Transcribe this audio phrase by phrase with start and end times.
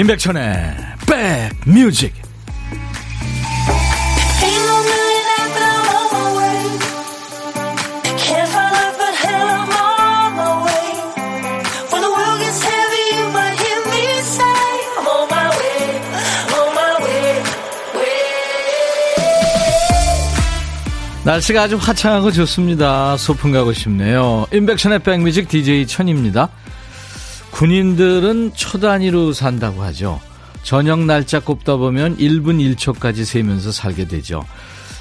[0.00, 0.76] 임백천의
[1.66, 2.14] 백뮤직
[21.24, 23.18] 날씨가 아주 화창하고 좋습니다.
[23.18, 24.46] 소풍 가고 싶네요.
[24.50, 26.48] 임백천의 백뮤직 DJ 천입니다.
[27.60, 30.18] 군인들은 초 단위로 산다고 하죠.
[30.62, 34.42] 저녁 날짜 꼽다 보면 1분 1초까지 세면서 살게 되죠.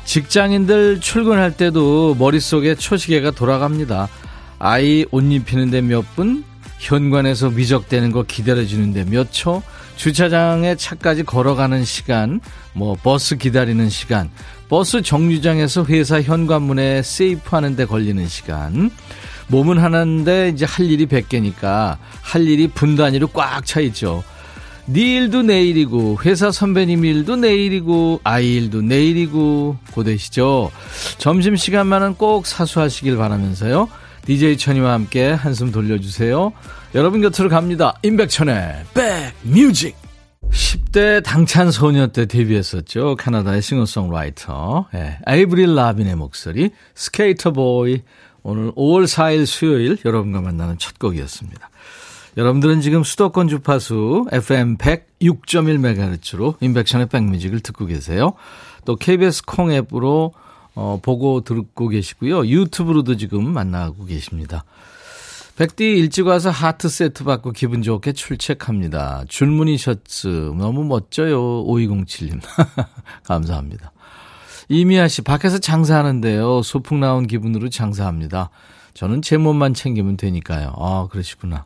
[0.04, 4.10] 직장인들 출근할 때도 머릿속에 초시계가 돌아갑니다.
[4.60, 6.44] 아이 옷 입히는데 몇 분,
[6.80, 9.64] 현관에서 미적대는 거 기다려주는데 몇 초,
[9.96, 12.42] 주차장에 차까지 걸어가는 시간,
[12.74, 14.30] 뭐 버스 기다리는 시간,
[14.68, 18.92] 버스 정류장에서 회사 현관문에 세이프하는데 걸리는 시간,
[19.50, 24.24] 몸은 하나인데 이제 할 일이 100개니까 할 일이 분 단위로 꽉 차 있죠.
[24.86, 30.72] 네 일도 내 일이고 회사 선배님 일도 내 일이고 아이 일도 내 일이고 고되시죠.
[31.20, 33.88] 점심시간만은 꼭 사수하시길 바라면서요.
[34.26, 36.54] DJ 천이와 함께 한숨 돌려주세요.
[36.96, 37.96] 여러분 곁으로 갑니다.
[38.02, 38.86] 임백천의
[39.44, 39.96] 백뮤직
[40.52, 43.16] 10대 당찬 소녀 때 데뷔했었죠.
[43.18, 48.02] 캐나다의 싱어송라이터 예, 에이브릴 라빈의 목소리 Sk8er Boi
[48.44, 51.70] 오늘 5월 4일 수요일 여러분과 만나는 첫 곡이었습니다.
[52.38, 58.34] 여러분들은 지금 수도권 주파수 FM 106.1MHz로 인백션의 백뮤직을 듣고 계세요.
[58.86, 60.34] 또 KBS 콩 앱으로
[60.76, 62.48] 어, 보고 듣고 계시고요.
[62.48, 64.64] 유튜브로도 지금 만나고 계십니다.
[65.58, 69.26] 백디 일찍 와서 하트 세트 받고 기분 좋게 출첵합니다.
[69.28, 70.28] 줄무늬 셔츠
[70.58, 71.66] 너무 멋져요.
[71.66, 72.40] 5207님.
[73.26, 73.92] 감사합니다.
[74.72, 76.62] 이미아 씨, 밖에서 장사하는데요.
[76.62, 78.52] 소풍 나온 기분으로 장사합니다.
[78.94, 80.74] 저는 제 몸만 챙기면 되니까요.
[80.78, 81.66] 아, 그러시구나.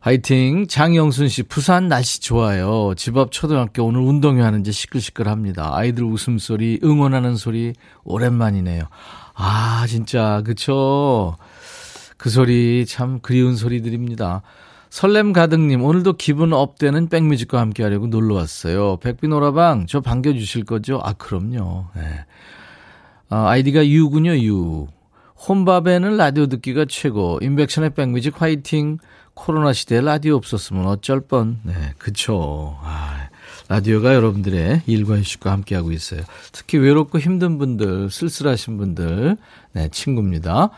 [0.00, 0.66] 화이팅.
[0.66, 2.94] 장영순 씨, 부산 날씨 좋아요.
[2.96, 5.76] 집 앞 초등학교 오늘 운동회 하는지 시끌시끌합니다.
[5.76, 8.84] 아이들 웃음소리, 응원하는 소리, 오랜만이네요.
[9.34, 11.36] 아, 진짜, 그쵸.
[12.16, 14.42] 그 소리 참 그리운 소리들입니다.
[14.92, 18.98] 설렘 가득님, 오늘도 기분 업되는 백뮤직과 함께 하려고 놀러 왔어요.
[18.98, 21.00] 백비노라방, 저 반겨주실 거죠?
[21.02, 21.86] 아, 그럼요.
[21.96, 22.26] 네.
[23.30, 24.88] 아, 아이디가 유군요, 유.
[25.48, 27.38] 혼밥에는 라디오 듣기가 최고.
[27.40, 28.98] 임백천의 백뮤직 화이팅.
[29.32, 31.60] 코로나 시대에 라디오 없었으면 어쩔 뻔.
[31.62, 32.76] 네, 그쵸.
[32.82, 33.30] 아,
[33.70, 36.20] 라디오가 여러분들의 일과 휴식과 함께하고 있어요.
[36.52, 39.38] 특히 외롭고 힘든 분들, 쓸쓸하신 분들,
[39.72, 40.70] 네, 친구입니다.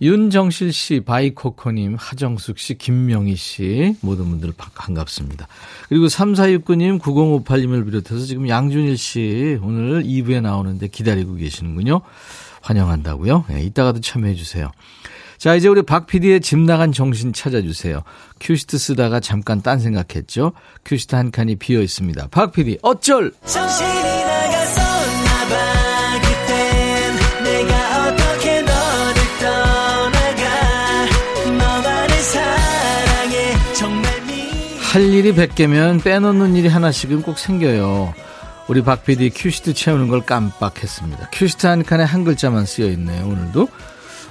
[0.00, 5.48] 윤정실 씨, 바이코코님, 하정숙 씨, 김명희 씨, 모든 분들 반갑습니다.
[5.88, 12.02] 그리고 3469님, 9058님을 비롯해서 지금 양준일 씨, 오늘 2부에 나오는데 기다리고 계시는군요.
[12.60, 13.44] 환영한다고요.
[13.48, 14.70] 네, 이따가도 참여해 주세요.
[15.38, 18.02] 자, 이제 우리 박 PD의 집 나간 정신 찾아주세요.
[18.40, 20.52] 큐시트 쓰다가 잠깐 딴 생각했죠.
[20.84, 22.28] 큐시트 한 칸이 비어 있습니다.
[22.28, 23.32] 박 PD, 어쩔!
[23.44, 23.95] 정신
[34.96, 38.14] 할 일이 100개면 빼놓는 일이 하나씩은 꼭 생겨요.
[38.66, 41.28] 우리 박 PD 큐시트 채우는 걸 깜빡했습니다.
[41.34, 43.68] 큐시트 한 칸에 한 글자만 쓰여 있네요, 오늘도.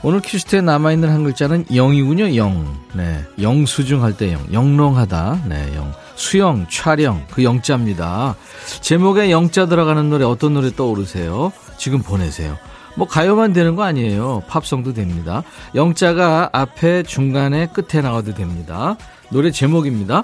[0.01, 2.79] 오늘 큐시트에 남아있는 한 글자는 영이군요, 영.
[2.93, 3.23] 네.
[3.39, 4.43] 영수증 할 때 영.
[4.51, 5.43] 영롱하다.
[5.45, 5.93] 네, 영.
[6.15, 8.35] 수영, 촬영, 그 영자입니다.
[8.81, 11.53] 제목에 영자 들어가는 노래 어떤 노래 떠오르세요?
[11.77, 12.57] 지금 보내세요.
[12.95, 14.41] 뭐 가요만 되는 거 아니에요.
[14.47, 15.43] 팝송도 됩니다.
[15.75, 18.97] 영자가 앞에, 중간에, 끝에 나와도 됩니다.
[19.29, 20.23] 노래 제목입니다.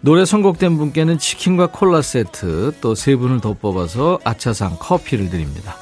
[0.00, 5.76] 노래 선곡된 분께는 치킨과 콜라 세트 또 세 분을 더 뽑아서 아차상 커피를 드립니다.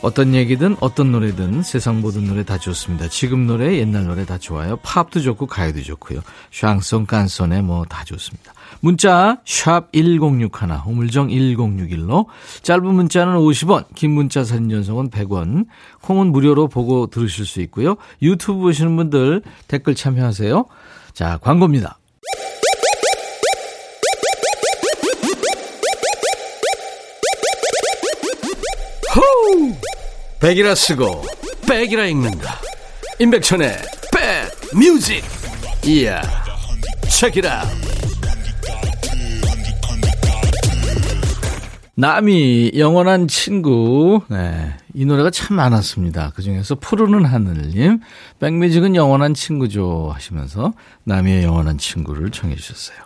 [0.00, 3.08] 어떤 얘기든 어떤 노래든 세상 모든 노래 다 좋습니다.
[3.08, 4.76] 지금 노래 옛날 노래 다 좋아요.
[4.76, 6.20] 팝도 좋고 가요도 좋고요.
[6.52, 8.52] 샹송 깐손에 뭐 다 좋습니다.
[8.80, 10.50] 문자 샵 1061,
[10.86, 12.26] 우물정 1061로
[12.62, 15.66] 짧은 문자는 50원, 긴 문자 사진 전송은 100원,
[16.02, 17.96] 콩은 무료로 보고 들으실 수 있고요.
[18.22, 20.64] 유튜브 보시는 분들 댓글 참여하세요.
[21.12, 21.98] 자, 광고입니다.
[30.40, 31.24] 백이라 쓰고
[31.68, 32.60] 백이라 읽는다.
[33.18, 33.76] 임백천의
[34.12, 35.24] 백 뮤직.
[35.84, 36.22] 이야.
[37.10, 37.64] 책이라.
[41.96, 44.20] 남이 영원한 친구.
[44.28, 44.72] 네.
[44.94, 46.32] 이 노래가 참 많았습니다.
[46.36, 47.98] 그 중에서 푸르는 하늘님.
[48.38, 50.12] 백뮤직은 영원한 친구죠.
[50.14, 52.96] 하시면서 남이의 영원한 친구를 청해 주셨어요.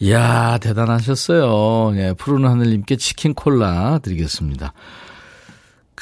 [0.00, 1.96] 이야, 대단하셨어요.
[1.98, 4.72] 예, 푸르는 하늘님께 치킨 콜라 드리겠습니다.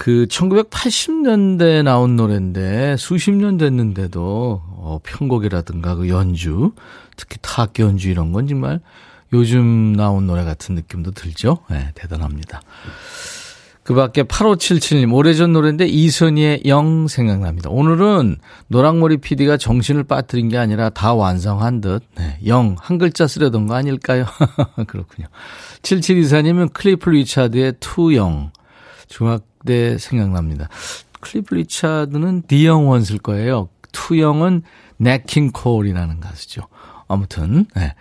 [0.02, 6.72] 그 1980년대에 나온 노래인데 수십 년 됐는데도 어, 편곡이라든가 그 연주,
[7.16, 8.80] 특히 타악 연주 이런 건 정말
[9.32, 11.58] 요즘 나온 노래 같은 느낌도 들죠?
[11.70, 12.62] 네, 대단합니다.
[13.84, 17.70] 그 밖에 8577님, 오래전 노래인데 이선희의 영 생각납니다.
[17.70, 23.68] 오늘은 노랑머리 PD가 정신을 빠뜨린 게 아니라 다 완성한 듯, 네, 영, 한 글자 쓰려던
[23.68, 24.24] 거 아닐까요?
[24.88, 25.28] 그렇군요.
[25.82, 28.50] 7724님은 클리프 리차드의 투영,
[29.12, 30.68] 중학대 생각납니다.
[31.20, 33.68] 클리프 리차드는 The Young Ones일 거예요.
[33.92, 34.62] Too Young은
[34.96, 36.62] 냇 킹 콜이라는 가수죠.
[37.08, 37.94] 아무튼 네.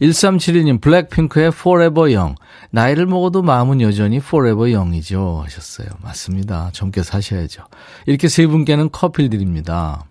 [0.00, 2.34] 1372님 블랙핑크의 Forever Young
[2.70, 5.88] 나이를 먹어도 마음은 여전히 Forever Young이죠 하셨어요.
[6.02, 6.68] 맞습니다.
[6.72, 7.64] 젊게 사셔야죠.
[8.04, 10.04] 이렇게 세 분께는 커피를 드립니다.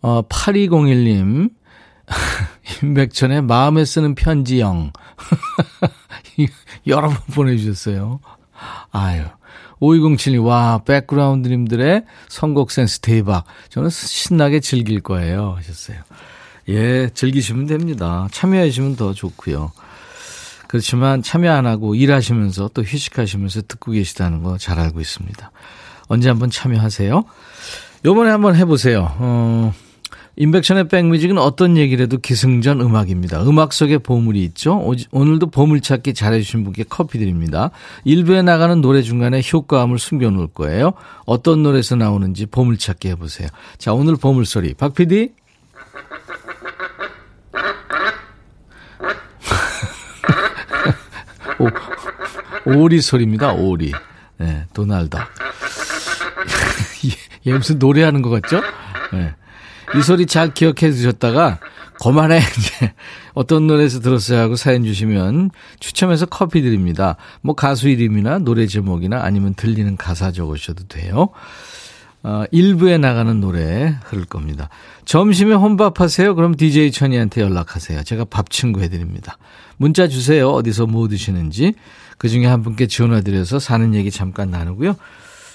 [0.00, 1.50] 어, 8201님
[2.82, 4.92] 임백천의 마음에 쓰는 편지영
[6.86, 8.20] 여러 번 보내주셨어요.
[8.90, 9.24] 아유
[9.80, 13.44] 5207님, 와, 백그라운드님들의 선곡 센스 대박.
[13.68, 15.54] 저는 신나게 즐길 거예요.
[15.56, 15.98] 하셨어요.
[16.68, 18.26] 예, 즐기시면 됩니다.
[18.32, 19.70] 참여하시면 더 좋고요.
[20.66, 25.50] 그렇지만 참여 안 하고 일하시면서 또 휴식하시면서 듣고 계시다는 거 잘 알고 있습니다.
[26.08, 27.24] 언제 한번 참여하세요.
[28.04, 29.14] 요번에 한번 해보세요.
[29.18, 29.72] 어,
[30.40, 33.42] 인백션의 백뮤직은 어떤 얘기를 해도 기승전 음악입니다.
[33.42, 34.80] 음악 속에 보물이 있죠.
[35.10, 37.72] 오늘도 보물찾기 잘해주신 분께 커피 드립니다.
[38.04, 40.92] 일부에 나가는 노래 중간에 효과음을 숨겨놓을 거예요.
[41.26, 43.48] 어떤 노래에서 나오는지 보물찾기 해보세요.
[43.78, 44.74] 자, 오늘 보물소리.
[44.74, 45.32] 박 PD?
[51.58, 51.68] 오,
[52.84, 53.54] 오리 소리입니다.
[53.54, 53.90] 오리.
[54.36, 55.16] 네, 도날드.
[57.46, 58.60] 얘 무슨 노래하는 것 같죠?
[59.12, 59.34] 네.
[59.96, 61.58] 이 소리 잘 기억해 두셨다가
[62.00, 62.92] 그만해 이제
[63.34, 65.50] 어떤 노래에서 들었어요 하고 사연 주시면
[65.80, 67.16] 추첨해서 커피 드립니다.
[67.40, 71.30] 뭐 가수 이름이나 노래 제목이나 아니면 들리는 가사 적으셔도 돼요.
[72.22, 74.68] 어, 일부에 나가는 노래 흐를 겁니다.
[75.04, 76.34] 점심에 혼밥하세요?
[76.34, 78.02] 그럼 DJ 천이한테 연락하세요.
[78.02, 79.38] 제가 밥 친구 해드립니다.
[79.76, 80.50] 문자 주세요.
[80.50, 81.74] 어디서 뭐 드시는지.
[82.18, 84.96] 그 중에 한 분께 전화드려서 사는 얘기 잠깐 나누고요.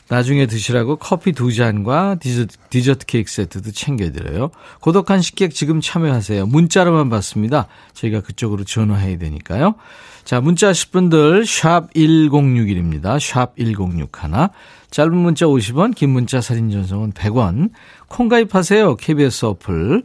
[0.10, 4.52] 나중에 드시라고 커피 두 잔과 디저트, 디저트 케이크 세트도 챙겨드려요.
[4.82, 6.46] 고독한 식객 지금 참여하세요.
[6.46, 7.68] 문자로만 받습니다.
[7.94, 9.76] 저희가 그쪽으로 전화해야 되니까요.
[10.24, 13.20] 자, 문자 하실 분들 샵 1061입니다.
[13.20, 14.50] 샵 1061.
[14.92, 17.72] 짧은 문자 50원, 긴 문자 사진 전송은 100원.
[18.08, 18.96] 콩 가입하세요.
[18.98, 20.04] KBS 어플.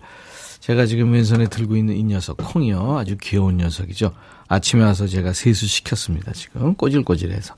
[0.61, 2.99] 제가 지금 왼손에 들고 있는 이 녀석 콩이요.
[2.99, 4.13] 아주 귀여운 녀석이죠.
[4.49, 6.33] 아침에 와서 제가 세수시켰습니다.
[6.33, 7.55] 지금 꼬질꼬질해서.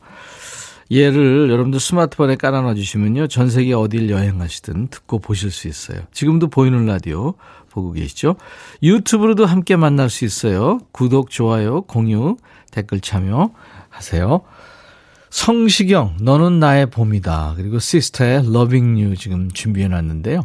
[0.92, 3.28] 얘를 여러분들 스마트폰에 깔아놔 주시면요.
[3.28, 6.00] 전 세계 어딜 여행하시든 듣고 보실 수 있어요.
[6.12, 7.34] 지금도 보이는 라디오
[7.70, 8.37] 보고 계시죠?
[8.82, 10.81] 유튜브로도 함께 만날 수 있어요.
[10.90, 12.37] 구독, 좋아요, 공유,
[12.72, 13.52] 댓글 참여
[13.88, 14.42] 하세요.
[15.31, 17.54] 성시경, 너는 나의 봄이다.
[17.56, 20.42] 그리고 시스터의 Loving You 지금 준비해 놨는데요.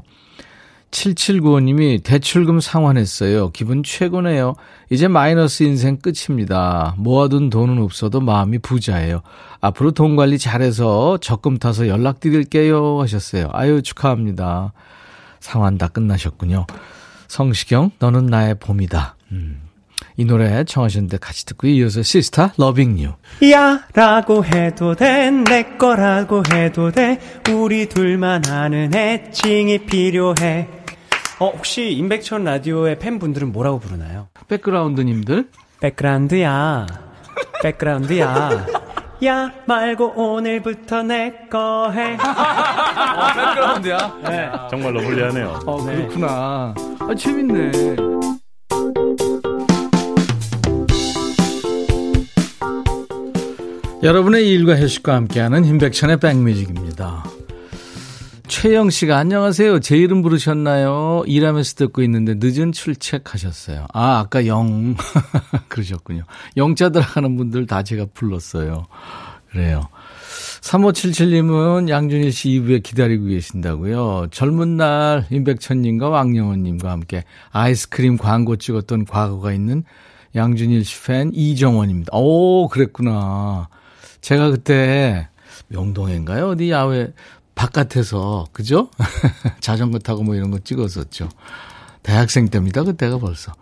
[0.96, 3.50] 7795님이 대출금 상환했어요.
[3.52, 4.56] 기분 최고네요.
[4.90, 6.96] 이제 마이너스 인생 끝입니다.
[6.98, 9.22] 모아둔 돈은 없어도 마음이 부자예요.
[9.60, 13.02] 앞으로 돈 관리 잘해서 적금 타서 연락드릴게요.
[13.02, 13.50] 하셨어요.
[13.52, 14.74] 아유, 축하합니다.
[15.40, 16.66] 상환 다 끝나셨군요.
[17.28, 19.16] 성시경, 너는 나의 봄이다.
[19.34, 19.62] 음.
[20.18, 23.14] 이 노래 청하셨는데 같이 듣고 이어서 시스타 Loving U.
[23.52, 30.68] 야 라고 해도 돼 내 거라고 해도 돼 우리 둘만 아는 애칭이 필요해
[31.40, 34.28] 어, 혹시 임백천 라디오의 팬분들은 뭐라고 부르나요?
[34.48, 35.50] 백그라운드님들?
[35.82, 36.88] 백그라운드야.
[37.62, 38.66] 백그라운드야.
[39.26, 42.14] 야 말고 오늘부터 내 거 해.
[42.20, 43.98] 어, 백그라운드야?
[44.30, 44.50] 네.
[44.70, 45.60] 정말로 불리하네요.
[45.66, 46.74] 어, 그렇구나.
[47.00, 47.72] 아, 재밌네.
[54.04, 57.24] 여러분의 일과 휴식과 함께하는 임백천의 백뮤직입니다.
[58.48, 59.80] 최영 씨가 안녕하세요.
[59.80, 61.24] 제 이름 부르셨나요?
[61.26, 63.88] 일하면서 듣고 있는데 늦은 출첵하셨어요.
[63.94, 64.96] 아, 아까 영
[65.68, 66.24] 그러셨군요.
[66.56, 68.86] 영자 들어가는 분들 다 제가 불렀어요.
[69.50, 69.88] 그래요.
[70.62, 74.28] 3577님은 양준일 씨 2부에 기다리고 계신다고요.
[74.32, 79.84] 젊은 날 임백천님과 왕영원님과 함께 아이스크림 광고 찍었던 과거가 있는
[80.36, 82.12] 양준일 씨 팬 이정원입니다.
[82.16, 83.70] 오, 그랬구나.
[84.22, 85.30] 제가 그때
[85.68, 86.50] 명동인가요?
[86.50, 87.14] 어디 야외
[87.56, 88.90] 바깥에서 그죠?
[89.62, 91.30] 자전거 타고 뭐 이런 거 찍었었죠.
[92.04, 92.84] 대학생 때입니다.
[92.84, 93.54] 그때가 벌써.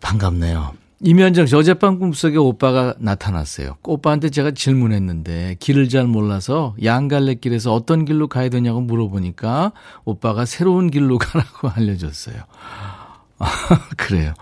[0.00, 0.72] 반갑네요.
[1.00, 3.76] 이면정 씨 어젯밤 꿈속에 오빠가 나타났어요.
[3.84, 9.72] 오빠한테 제가 질문했는데 길을 잘 몰라서 양갈래길에서 어떤 길로 가야 되냐고 물어보니까
[10.04, 12.36] 오빠가 새로운 길로 가라고 알려줬어요.
[13.96, 14.34] 그래요.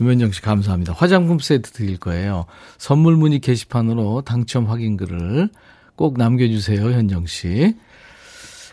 [0.00, 0.92] 이면정 씨 감사합니다.
[0.92, 2.44] 화장품 세트 드릴 거예요.
[2.76, 5.48] 선물 문의 게시판으로 당첨 확인글을
[5.96, 7.74] 꼭 남겨주세요, 현정 씨.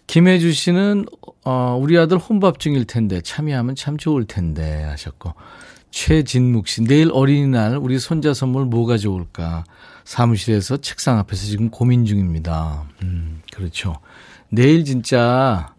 [0.08, 1.06] 김혜주 씨는,
[1.46, 5.34] 어, 우리 아들 혼밥 중일 텐데, 참여하면 참 좋을 텐데, 하셨고.
[5.92, 9.66] 최진묵 씨, 내일 어린이날 우리 손자 선물 뭐가 좋을까?
[10.06, 12.86] 사무실에서 책상 앞에서 지금 고민 중입니다.
[13.04, 13.98] 음, 그렇죠.
[14.50, 15.74] 내일 진짜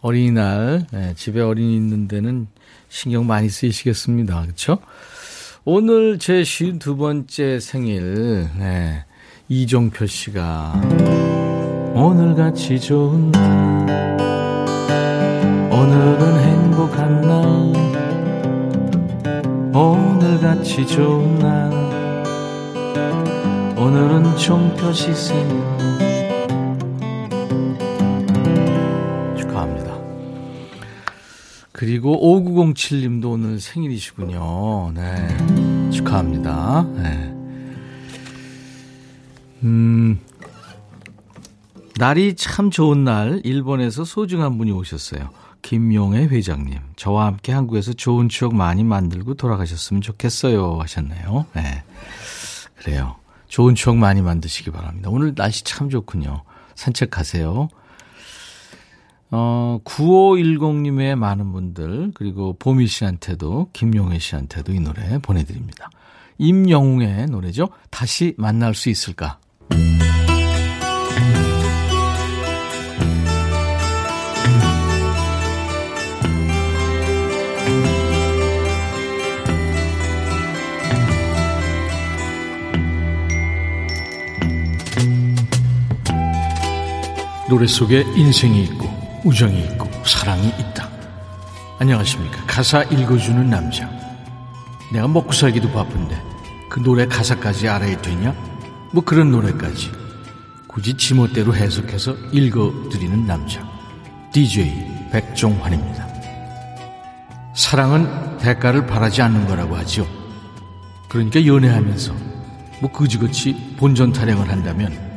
[0.00, 2.48] 어린이날, 네, 집에 어린이 있는 데는
[2.88, 4.42] 신경 많이 쓰이시겠습니다.
[4.42, 4.78] 그렇죠?
[5.64, 9.04] 오늘 제 52번째 생일, 네,
[9.50, 10.78] 이종표 씨가
[11.94, 14.18] 오늘같이 좋은 날
[15.72, 17.38] 오늘은 행복한 날
[19.74, 21.72] 오늘같이 좋은 날
[23.78, 25.48] 오늘은 종표 씨 생일
[29.38, 29.98] 축하합니다.
[31.72, 34.92] 그리고 5907님도 오늘 생일이시군요.
[34.92, 35.90] 네.
[35.90, 36.86] 축하합니다.
[36.96, 37.37] 네.
[39.62, 40.20] 음,
[41.96, 45.30] 날이 참 좋은 날, 일본에서 소중한 분이 오셨어요.
[45.62, 46.78] 김용애 회장님.
[46.96, 50.78] 저와 함께 한국에서 좋은 추억 많이 만들고 돌아가셨으면 좋겠어요.
[50.80, 51.46] 하셨네요.
[51.54, 51.82] 네.
[52.76, 53.16] 그래요.
[53.48, 55.10] 좋은 추억 많이 만드시기 바랍니다.
[55.10, 56.42] 오늘 날씨 참 좋군요.
[56.76, 57.68] 산책하세요.
[59.30, 65.90] 어, 9510님의 많은 분들, 그리고 보미 씨한테도, 김용혜 씨한테도 이 노래 보내드립니다.
[66.38, 67.68] 임영웅의 노래죠.
[67.90, 69.38] 다시 만날 수 있을까?
[87.48, 88.86] 노래 속에 인생이 있고
[89.24, 90.86] 우정이 있고 사랑이 있다.
[91.78, 92.44] 안녕하십니까.
[92.46, 93.90] 가사 읽어주는 남자.
[94.92, 96.22] 내가 먹고 살기도 바쁜데
[96.68, 98.34] 그 노래 가사까지 알아야 되냐?
[98.92, 99.90] 뭐 그런 노래까지
[100.66, 103.66] 굳이 지멋대로 해석해서 읽어드리는 남자
[104.32, 106.06] DJ 백종환입니다.
[107.54, 110.06] 사랑은 대가를 바라지 않는 거라고 하죠.
[111.08, 112.14] 그러니까 연애하면서
[112.80, 115.08] 뭐 그지같이 본전 타령을 한다면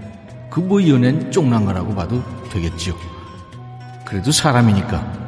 [0.49, 2.97] 그 뭐 연애는 쪽난 거라고 봐도 되겠죠.
[4.05, 5.19] 그래도 사람이니까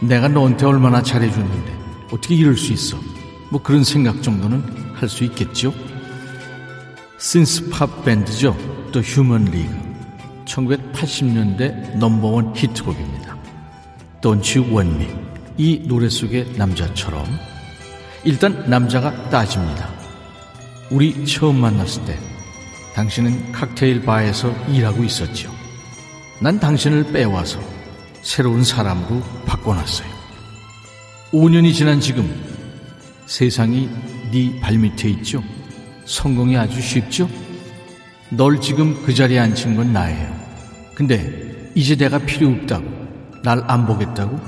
[0.00, 1.72] 내가 너한테 얼마나 잘해줬는데
[2.10, 2.98] 어떻게 이럴 수 있어.
[3.50, 4.62] 뭐 그런 생각 정도는
[4.94, 5.72] 할 수 있겠죠.
[7.24, 8.54] 신스팝 밴드죠.
[8.92, 9.74] 또 휴먼 리그.
[10.44, 13.38] 1980년대 넘버원 히트곡입니다.
[14.20, 15.08] Don't You Want Me.
[15.56, 17.24] 이 노래 속의 남자처럼
[18.24, 19.88] 일단 남자가 따집니다.
[20.90, 22.18] 우리 처음 만났을 때
[22.94, 25.50] 당신은 칵테일 바에서 일하고 있었죠.
[26.42, 27.58] 난 당신을 빼와서
[28.20, 30.08] 새로운 사람으로 바꿔놨어요.
[31.32, 32.30] 5년이 지난 지금
[33.24, 33.88] 세상이
[34.30, 35.42] 네 발밑에 있죠.
[36.04, 37.28] 성공이 아주 쉽죠?
[38.30, 40.34] 널 지금 그 자리에 앉힌 건 나예요.
[40.94, 42.84] 근데 이제 내가 필요 없다고,
[43.42, 44.38] 날 안 보겠다고?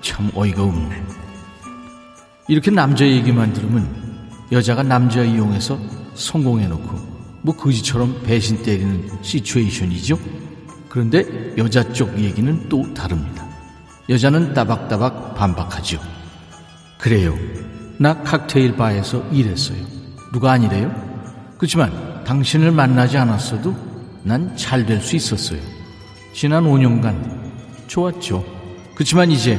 [0.00, 1.02] 참 어이가 없네.
[2.48, 3.88] 이렇게 남자 얘기만 들으면
[4.52, 5.78] 여자가 남자 이용해서
[6.14, 7.08] 성공해놓고
[7.42, 10.18] 뭐 거지처럼 배신 때리는 시츄에이션이죠.
[10.88, 13.46] 그런데 여자 쪽 얘기는 또 다릅니다.
[14.08, 16.00] 여자는 따박따박 반박하죠.
[16.96, 17.36] 그래요.
[17.98, 19.97] 나 칵테일 바에서 일했어요.
[20.32, 20.92] 누가 아니래요?
[21.58, 23.74] 그렇지만 당신을 만나지 않았어도
[24.24, 25.60] 난 잘 될 수 있었어요.
[26.34, 28.44] 지난 5년간 좋았죠.
[28.94, 29.58] 그렇지만 이제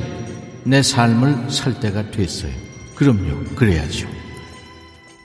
[0.64, 2.52] 내 삶을 살 때가 됐어요.
[2.96, 3.56] 그럼요.
[3.56, 4.08] 그래야죠.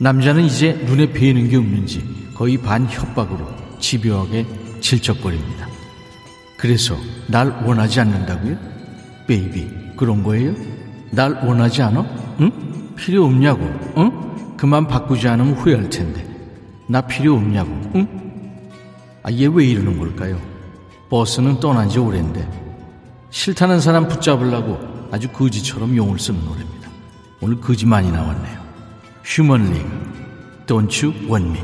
[0.01, 2.03] 남자는 이제 눈에 뵈는 게 없는지
[2.35, 3.47] 거의 반 협박으로
[3.79, 4.47] 집요하게
[4.81, 5.69] 질척거립니다.
[6.57, 6.97] 그래서
[7.27, 8.57] 날 원하지 않는다고요?
[9.27, 10.55] 베이비, 그런 거예요?
[11.11, 12.01] 날 원하지 않아?
[12.41, 12.51] 응?
[12.97, 13.63] 필요 없냐고,
[13.99, 14.34] 응?
[14.65, 16.27] 그만 바꾸지 않으면 후회할 텐데.
[16.89, 18.71] 나 필요 없냐고, 응?
[19.23, 20.41] 아, 얘 왜 이러는 걸까요?
[21.11, 22.49] 버스는 떠난 지 오랜데.
[23.29, 24.79] 싫다는 사람 붙잡으려고
[25.13, 26.89] 아주 거지처럼 용을 쓰는 노래입니다.
[27.43, 28.59] 오늘 거지 많이 나왔네요.
[29.23, 31.61] 휴먼 리그, Don't You Want Me.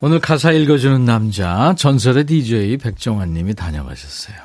[0.00, 4.36] 오늘 가사 읽어주는 남자, 전설의 DJ 백정환 님이 다녀가셨어요.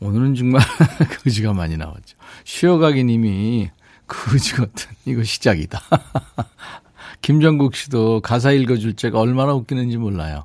[0.00, 0.60] 오늘은 정말
[1.24, 2.18] 거지가 많이 나왔죠.
[2.44, 3.70] 쉬어가기 님이
[4.06, 5.80] 거지 같은 이거 시작이다.
[7.22, 10.44] 김정국 씨도 가사 읽어줄 제가 얼마나 웃기는지 몰라요.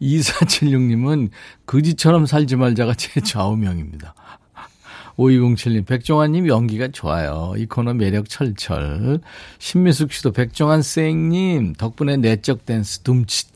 [0.00, 1.30] 2476님은
[1.66, 4.14] 그지처럼 살지 말자가 제 좌우명입니다.
[5.16, 7.54] 5207님, 백종환님 연기가 좋아요.
[7.56, 9.20] 이 코너 매력 철철.
[9.58, 13.48] 신미숙 씨도 백종환 쌩님, 덕분에 내적 댄스 둠칫.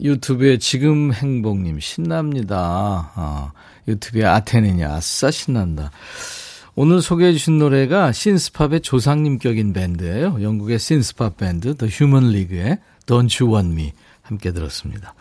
[0.00, 3.12] 유튜브에 지금 행복님, 신납니다.
[3.16, 3.52] 어,
[3.88, 5.90] 유튜브에 아테네냐, 아싸 신난다.
[6.74, 10.38] 오늘 소개해 주신 노래가 신스팝의 조상님격인 밴드예요.
[10.40, 15.14] 영국의 신스팝 밴드 The Human League의 Don't You Want Me 함께 들었습니다.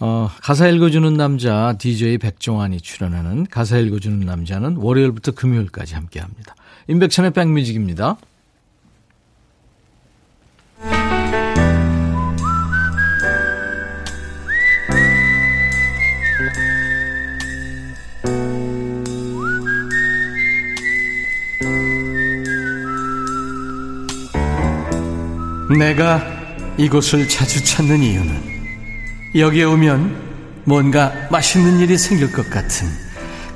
[0.00, 6.56] 어, 가사 읽어주는 남자 DJ 백종환이 출연하는 가사 읽어주는 남자는 월요일부터 금요일까지 함께합니다.
[6.88, 8.16] 임백천의 백뮤직입니다.
[25.78, 26.20] 내가
[26.76, 28.60] 이곳을 자주 찾는 이유는
[29.36, 32.88] 여기에 오면 뭔가 맛있는 일이 생길 것 같은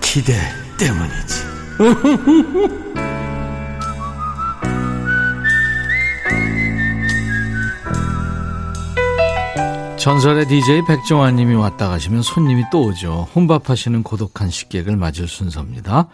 [0.00, 0.34] 기대
[0.78, 1.44] 때문이지.
[9.98, 13.26] 전설의 DJ 백종환 님이 왔다 가시면 손님이 또 오죠.
[13.34, 16.08] 혼밥하시는 고독한 식객을 맞을 순서입니다.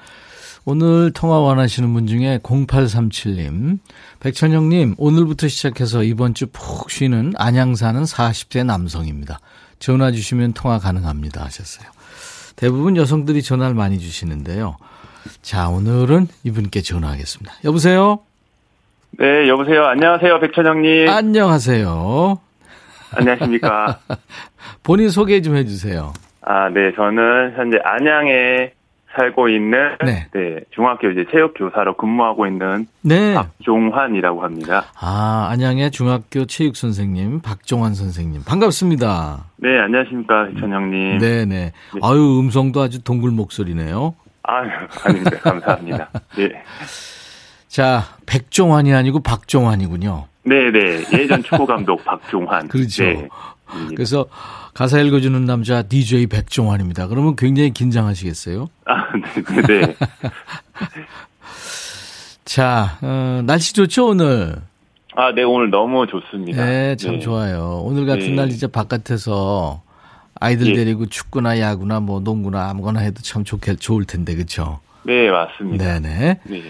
[0.64, 3.79] 오늘 통화 원하시는 분 중에 0837님,
[4.21, 9.38] 백천영님, 오늘부터 시작해서 이번 주 푹 쉬는 안양 사는 40대 남성입니다.
[9.79, 11.43] 전화 주시면 통화 가능합니다.
[11.45, 11.88] 하셨어요.
[12.57, 14.76] 대부분 여성들이 전화를 많이 주시는데요.
[15.40, 17.52] 자, 오늘은 이분께 전화하겠습니다.
[17.64, 18.21] 여보세요?
[19.19, 19.85] 네, 여보세요.
[19.87, 21.09] 안녕하세요, 백천영님.
[21.09, 22.38] 안녕하세요.
[23.12, 23.99] 안녕하십니까.
[24.83, 26.12] 본인 소개 좀 해주세요.
[26.43, 28.73] 아, 네, 저는 현재 안양에
[29.17, 30.26] 살고 있는 네.
[30.33, 33.35] 네, 중학교 이제 체육 교사로 근무하고 있는 네.
[33.35, 34.87] 박종환이라고 합니다.
[35.00, 39.47] 아, 안양의 중학교 체육 선생님 박종환 선생님 반갑습니다.
[39.57, 41.19] 네, 안녕하십니까, 백천영님.
[41.19, 41.73] 네, 네.
[42.02, 44.14] 아유, 음성도 아주 동굴 목소리네요.
[44.45, 44.62] 아,
[45.05, 45.38] 아닙니다.
[45.43, 46.11] 감사합니다.
[46.37, 46.62] 네.
[47.69, 50.26] 자, 백종환이 아니고 박종환이군요.
[50.45, 51.05] 네, 네.
[51.12, 52.67] 예전 축구 감독 박종환.
[52.69, 53.05] 그렇죠.
[53.05, 53.29] 네.
[53.95, 54.26] 그래서
[54.81, 57.07] 가사 읽어주는 남자 DJ 백종환입니다.
[57.09, 58.71] 그러면 굉장히 긴장하시겠어요?
[58.87, 59.81] 아, 네, 네.
[59.81, 59.93] 네.
[62.47, 64.57] 자, 어, 날씨 좋죠, 오늘?
[65.15, 66.64] 아, 네, 오늘 너무 좋습니다.
[66.64, 67.83] 네, 참 좋아요.
[67.85, 68.37] 오늘 같은 네.
[68.37, 69.83] 날 진짜 바깥에서
[70.37, 70.77] 아이들 예.
[70.77, 74.81] 데리고 축구나 야구나 뭐 농구나 아무거나 해도 참 좋게, 좋을 텐데, 그쵸?
[75.03, 76.01] 네, 맞습니다.
[76.01, 76.40] 네네.
[76.45, 76.62] 네.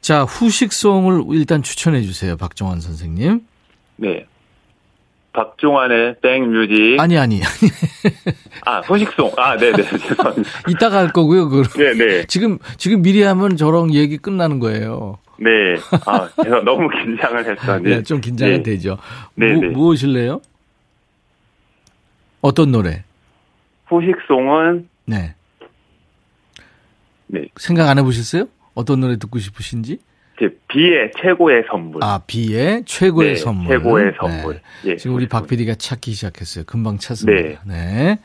[0.00, 3.44] 자, 후식송을 일단 추천해 주세요, 박종환 선생님.
[3.96, 4.24] 네.
[5.32, 7.00] 박종환의 땡뮤직.
[7.00, 7.40] 아니, 아니.
[8.66, 9.32] 아, 소식송.
[9.36, 9.82] 아, 네네.
[9.82, 10.50] 죄송합니다.
[10.68, 11.64] 이따가 할 거고요, 그걸.
[11.66, 12.26] 네네.
[12.26, 15.18] 지금, 지금 미리 하면 저랑 얘기 끝나는 거예요.
[15.38, 15.48] 네.
[16.04, 17.78] 아, 제가 너무 긴장을 했어.
[17.78, 18.02] 네, 네.
[18.02, 18.62] 좀 긴장이 네.
[18.62, 18.98] 되죠.
[19.34, 19.68] 네, 뭐, 네.
[19.68, 20.40] 무엇일래요?
[22.40, 23.04] 어떤 노래?
[23.88, 25.34] 소식송은, 네.
[27.26, 27.46] 네.
[27.56, 28.46] 생각 안 해보셨어요?
[28.74, 29.98] 어떤 노래 듣고 싶으신지?
[30.40, 32.02] 제 비의 최고의 선물.
[32.02, 33.68] 아, 비의 최고의 네, 선물.
[33.68, 34.60] 최고의 선물.
[34.86, 35.46] 예, 지금 우리 박.
[35.46, 36.64] PD가 찾기 시작했어요.
[36.66, 37.60] 금방 찾습니다.
[37.66, 38.18] 네.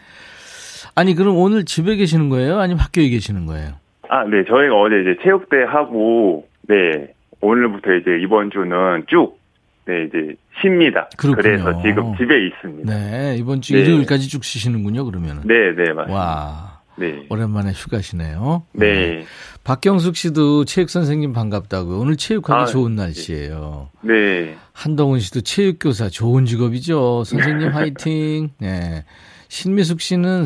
[0.96, 2.60] 아니, 그럼 오늘 집에 계시는 거예요?
[2.60, 3.74] 아니면 학교에 계시는 거예요?
[4.08, 4.46] 아, 네.
[4.46, 7.14] 저희가 어제 이제 체육대 하고, 네.
[7.42, 9.38] 오늘부터 이제 이번 주는 쭉,
[9.86, 11.10] 네, 이제 쉽니다.
[11.18, 11.42] 그렇군요.
[11.42, 12.94] 그래서 지금 집에 있습니다.
[12.94, 13.36] 네.
[13.38, 13.82] 이번 주 네.
[13.82, 15.42] 일요일까지 쭉 쉬시는군요, 그러면은.
[15.46, 16.14] 네, 네, 맞습니다.
[16.14, 16.75] 와.
[16.98, 17.26] 네.
[17.30, 18.64] 오랜만에 휴가시네요.
[18.74, 19.26] 네.
[19.64, 22.00] 박경숙 씨도 체육 선생님 반갑다고요.
[22.00, 23.90] 오늘 체육하기 아, 좋은 날씨예요.
[24.02, 24.56] 네.
[24.74, 27.24] 한동훈 씨도 체육교사 좋은 직업이죠.
[27.26, 28.52] 선생님 화이팅.
[28.60, 29.04] 네.
[29.48, 30.46] 신미숙 씨는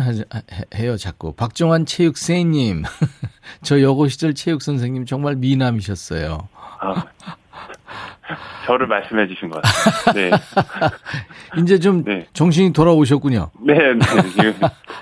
[0.00, 0.12] 하-
[0.76, 1.32] 해요 자꾸.
[1.32, 2.82] 박종환 체육 쌩님.
[3.62, 6.48] 저 여고 시절 체육 선생님 정말 미남이셨어요.
[6.80, 7.04] 아,
[8.66, 10.14] 저를 말씀해 주신 것 같아요.
[10.14, 10.30] 네.
[11.60, 12.26] 이제 좀 네.
[12.32, 13.50] 정신이 돌아오셨군요.
[13.60, 14.00] 네, 네.
[14.30, 14.54] 지금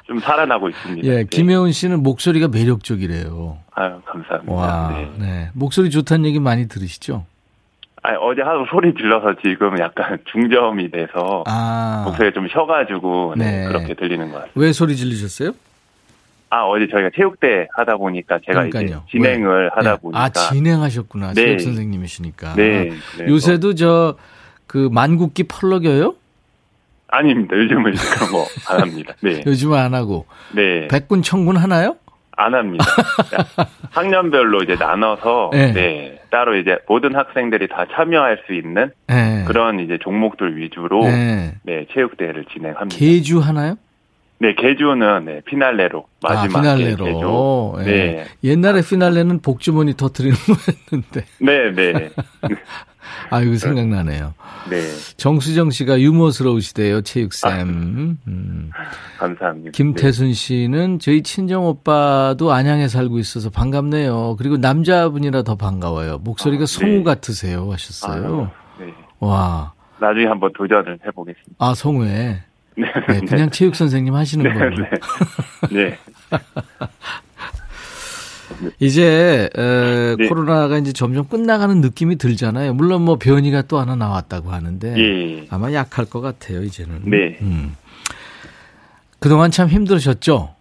[0.07, 1.07] 좀 살아나고 있습니다.
[1.07, 1.25] 예, 네.
[1.25, 3.59] 김혜훈 씨는 목소리가 매력적이래요.
[3.75, 4.53] 아유, 감사합니다.
[4.53, 5.11] 와, 네.
[5.19, 5.51] 네.
[5.55, 7.25] 목소리 좋다는 얘기 많이 들으시죠?
[8.03, 13.69] 아니, 어제 하도 소리 질러서 지금 약간 중저음이 돼서 아, 목소리가 좀 쉬어가지고 네, 네.
[13.69, 14.53] 그렇게 들리는 것 같아요.
[14.57, 15.53] 왜 소리 질르셨어요?
[16.55, 19.05] 아, 어제 저희가 체육대 하다 보니까 제가 이제 그러니까요.
[19.11, 19.69] 진행을 왜?
[19.75, 20.01] 하다 네.
[20.03, 21.29] 보니까 아, 진행하셨구나.
[21.33, 21.35] 네.
[21.47, 22.55] 체육 선생님이시니까.
[22.57, 22.91] 네.
[23.19, 23.27] 네.
[23.27, 24.17] 요새도 저,
[24.67, 26.15] 그, 만국기 펄럭여요?
[27.09, 27.57] 아닙니다.
[27.57, 29.15] 요즘은 이제 그런 거 안 합니다.
[29.23, 29.41] 네.
[29.47, 30.27] 요즘은 안 하고.
[30.55, 30.89] 네.
[30.89, 31.97] 백군 청군 하나요?
[32.37, 32.85] 안 합니다.
[33.91, 35.73] 학년별로 이제 나눠서 네.
[35.73, 36.19] 네.
[36.31, 39.45] 따로 이제 모든 학생들이 다 참여할 수 있는 네.
[39.47, 41.87] 그런 이제 종목들 위주로 네, 네.
[41.95, 42.99] 체육대회를 진행합니다.
[42.99, 43.77] 개주 하나요?
[44.43, 47.05] 네, 개주는 네, 피날레로 마지막 아, 피날레로.
[47.05, 47.91] 개주.
[47.91, 47.95] 예.
[47.95, 48.27] 네.
[48.43, 50.35] 옛날에 피날레는 복주머니 터트리는
[50.91, 51.25] 거였는데.
[51.39, 52.11] 네, 네.
[53.31, 54.35] 아, 이거 생각나네요.
[54.69, 54.81] 네.
[55.17, 58.19] 정수정 씨가 유머스러우시대요, 체육쌤.
[58.27, 58.71] 음.
[59.19, 59.71] 감사합니다.
[59.71, 64.35] 김태순 씨는 저희 친정 오빠도 안양에 살고 있어서 반갑네요.
[64.39, 66.19] 그리고 남자분이라 더 반가워요.
[66.19, 67.03] 목소리가 아, 성우 네.
[67.05, 67.65] 같으세요.
[67.67, 67.71] 네.
[67.71, 68.51] 하셨어요.
[68.53, 68.93] 아, 네.
[69.21, 69.73] 와.
[70.01, 71.55] 나중에 한번 도전을 해보겠습니다.
[71.59, 72.43] 아, 성우에.
[72.77, 74.71] 네, 네, 그냥 체육 선생님 하시는 네, 거예요.
[74.71, 74.91] 네.
[75.71, 75.99] 네.
[78.79, 80.29] 이제 에, 네.
[80.29, 82.75] 코로나가 이제 점점 끝나가는 느낌이 들잖아요.
[82.75, 85.47] 물론 뭐 변이가 또 하나 나왔다고 하는데 예.
[85.51, 86.63] 아마 약할 것 같아요.
[86.63, 87.03] 이제는.
[87.05, 87.39] 네.
[87.41, 87.75] 음.
[89.19, 90.55] 그동안 참 힘들으셨죠?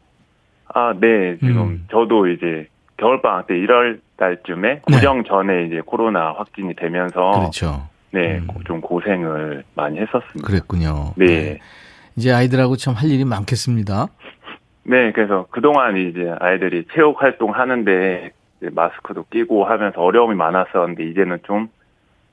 [0.73, 1.37] 아, 네.
[1.39, 1.87] 지금 음.
[1.91, 7.87] 저도 이제 겨울 방학 때 1월 달쯤에 고정 전에 이제 코로나 확진이 되면서 그렇죠.
[8.11, 8.47] 네, 음.
[8.47, 10.47] 고- 좀 고생을 많이 했었습니다.
[10.47, 11.13] 그랬군요.
[11.17, 11.59] 네.
[12.15, 14.07] 이제 아이들하고 참 할 일이 많겠습니다.
[14.83, 21.39] 네, 그래서 그동안 이제 아이들이 체육 활동 하는데 이제 마스크도 끼고 하면서 어려움이 많았었는데 이제는
[21.45, 21.67] 좀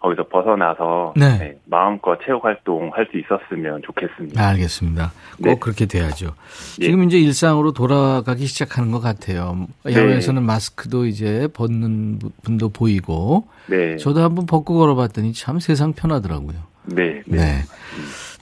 [0.01, 1.39] 거기서 벗어나서 네.
[1.39, 4.49] 네, 마음껏 체육 활동 할 수 있었으면 좋겠습니다.
[4.49, 5.13] 알겠습니다.
[5.39, 5.57] 꼭 네.
[5.59, 6.35] 그렇게 돼야죠.
[6.81, 6.85] 예.
[6.85, 9.67] 지금 이제 일상으로 돌아가기 시작하는 것 같아요.
[9.85, 9.95] 네.
[9.95, 16.57] 야외에서는 마스크도 이제 벗는 분도 보이고, 네, 저도 한번 벗고 걸어봤더니 참 세상 편하더라고요.
[16.87, 17.63] 네, 네, 네.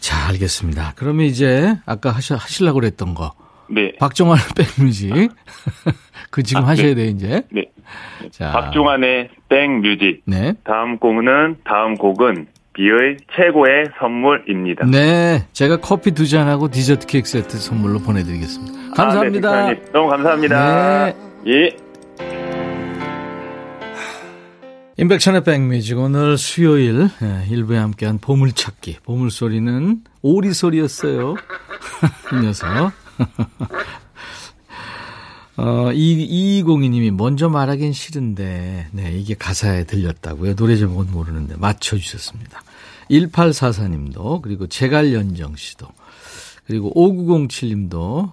[0.07, 0.93] 자, 알겠습니다.
[0.95, 3.33] 그러면 이제 아까 하시, 하시려고 그랬던 거.
[3.69, 4.39] 네, 박정환
[4.79, 5.11] 백뮤직.
[6.31, 6.95] 그 지금 아, 하셔야 네.
[6.95, 7.43] 돼, 이제.
[7.51, 7.65] 네.
[8.31, 8.53] 자.
[8.53, 10.23] 박종환의 백뮤직.
[10.25, 10.55] 네.
[10.63, 14.87] 다음 곡은 다음 곡은 비의 최고의 선물입니다.
[14.87, 15.45] 네.
[15.53, 18.95] 제가 커피 두 잔하고 디저트 케이크 세트 선물로 보내드리겠습니다.
[18.95, 19.51] 감사합니다.
[19.51, 19.83] 아, 네.
[19.93, 21.07] 너무 감사합니다.
[21.07, 21.17] 네.
[21.49, 21.86] 예.
[24.99, 29.01] 임백천의 백뮤직 오늘 수요일 예, 일부에 함께한 보물찾기.
[29.03, 31.35] 보물소리는 오리소리였어요.
[32.33, 32.67] 이 녀석.
[35.59, 40.55] 어, 이, 2202님이 먼저 말하긴 싫은데 네 이게 가사에 들렸다고요?
[40.55, 42.63] 노래 제목은 모르는데 맞춰주셨습니다.
[43.11, 45.89] 1844님도 그리고 제갈연정씨도
[46.67, 48.33] 그리고 5907님도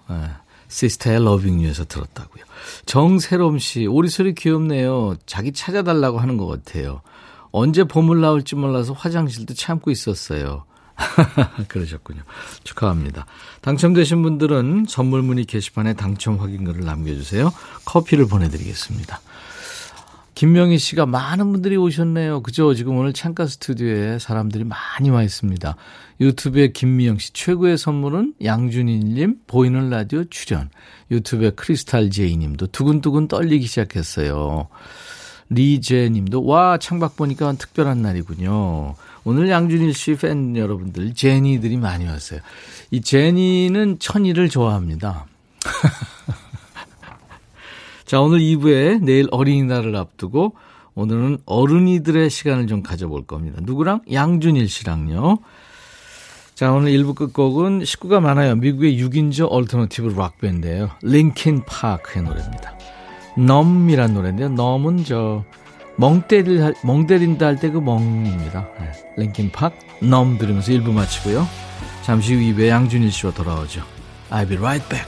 [0.70, 2.44] 시스타의 러빙유에서 들었다고요.
[2.86, 5.16] 정세롬 씨, 오리 소리 귀엽네요.
[5.26, 7.02] 자기 찾아달라고 하는 것 같아요.
[7.52, 10.66] 언제 봄을 나올지 몰라서 화장실도 참고 있었어요.
[11.68, 12.22] 그러셨군요.
[12.64, 13.26] 축하합니다.
[13.62, 17.52] 당첨되신 분들은 선물 문의 게시판에 당첨 확인글을 남겨주세요.
[17.86, 19.22] 커피를 보내드리겠습니다.
[20.44, 22.44] 김명희 씨가 많은 분들이 오셨네요.
[22.44, 22.74] 그죠?
[22.74, 25.78] 지금 오늘 창가 스튜디오에 사람들이 많이 와 있습니다.
[26.20, 30.70] 유튜브에 김미영 씨 최고의 선물은 양준희님 보이는 라디오 출연.
[31.12, 34.68] 유튜브에 크리스탈 제이님도 두근두근 떨리기 시작했어요.
[35.48, 38.96] 리제님도 와 창밖 보니까 특별한 날이군요.
[39.24, 42.42] 오늘 양준일 씨 팬 여러분들 제니들이 많이 왔어요.
[42.92, 45.26] 이 제니는 천이를 좋아합니다.
[48.06, 50.54] 자, 오늘 2부에 내일 어린이날을 앞두고
[50.96, 53.60] 오늘은 어른이들의 시간을 좀 가져볼 겁니다.
[53.62, 54.02] 누구랑?
[54.12, 55.40] 양준일 씨랑요.
[56.54, 58.56] 자, 오늘 1부 끝곡은 식구가 많아요.
[58.56, 60.92] 미국의 6인조 alternative 락밴드예요.
[61.02, 62.78] 링킨 파크의 노래입니다.
[63.38, 64.50] Numb이란 노래인데요.
[64.50, 65.44] Numb은 저
[65.96, 68.68] 멍 때릴 멍 때린다 할 때 그 멍입니다.
[68.80, 68.92] 네.
[69.18, 71.48] 링킨 파크 Numb 들으면서 1부 마치고요.
[72.02, 73.84] 잠시 후 2부에 양준일 씨와 돌아오죠.
[74.32, 75.08] I'll be right back.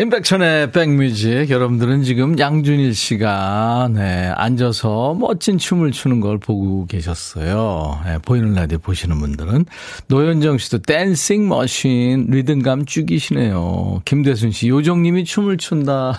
[0.00, 8.00] 임백천의 백뮤직 여러분들은 지금 양준일 씨가 네, 앉아서 멋진 춤을 추는 걸 보고 계셨어요.
[8.06, 9.66] 네, 보이는 라디오 보시는 분들은
[10.06, 14.00] 노현정 씨도 댄싱 머신 리듬감 죽이시네요.
[14.06, 16.18] 김대순 씨 요정님이 춤을 춘다.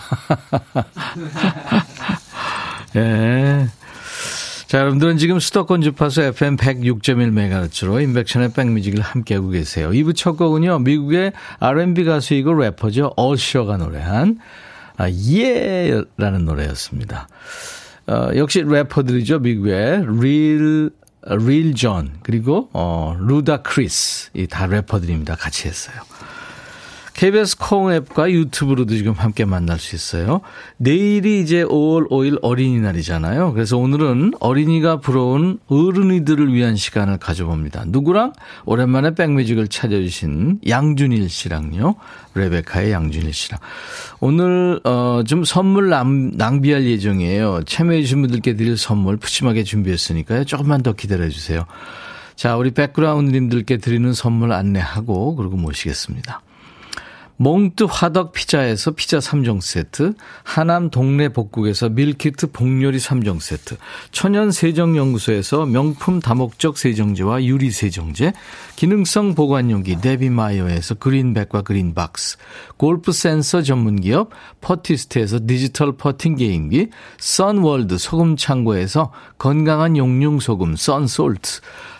[2.94, 3.66] 예.
[4.72, 9.90] 자, 여러분들은 지금 수도권 주파수 FM 106.1MHz로 임백천의 백뮤직을 함께하고 계세요.
[9.90, 13.12] 2부 첫 곡은요, 미국의 R&B 가수이고 래퍼죠.
[13.14, 14.38] 어셔가 노래한,
[14.96, 16.02] 아, Yeah!
[16.16, 17.28] 라는 노래였습니다.
[18.06, 19.40] 어, 역시 래퍼들이죠.
[19.40, 20.88] 미국의 릴,
[21.26, 24.30] 릴 존, 그리고, 어, 루다 크리스.
[24.32, 25.34] 이 다 래퍼들입니다.
[25.34, 25.96] 같이 했어요.
[27.22, 30.40] KBS 콩 앱과 유튜브로도 지금 함께 만날 수 있어요.
[30.76, 33.52] 내일이 이제 5월 5일 어린이날이잖아요.
[33.52, 37.84] 그래서 오늘은 어린이가 부러운 어른이들을 위한 시간을 가져봅니다.
[37.86, 38.32] 누구랑?
[38.64, 41.94] 오랜만에 백뮤직을 찾아주신 양준일 씨랑요.
[42.34, 43.60] 레베카의 양준일 씨랑.
[44.18, 47.62] 오늘, 어, 좀 선물 낭, 낭비할 예정이에요.
[47.66, 50.42] 참여해주신 분들께 드릴 선물 푸짐하게 준비했으니까요.
[50.42, 51.66] 조금만 더 기다려주세요.
[52.34, 56.42] 자, 우리 백그라운드님들께 드리는 선물 안내하고, 그리고 모시겠습니다.
[57.42, 63.78] 몽뜨 화덕 피자에서 피자 3종 세트, 하남 동네 복국에서 밀키트 복요리 3종 세트,
[64.12, 68.32] 천연 세정연구소에서 명품 다목적 세정제와 유리 세정제,
[68.76, 72.38] 기능성 보관용기 데비마이어에서 그린백과 그린박스,
[72.76, 81.60] 골프 센서 전문기업 퍼티스트에서 디지털 퍼팅 게임기, 선월드 소금 창고에서 건강한 용융 소금 썬솔트,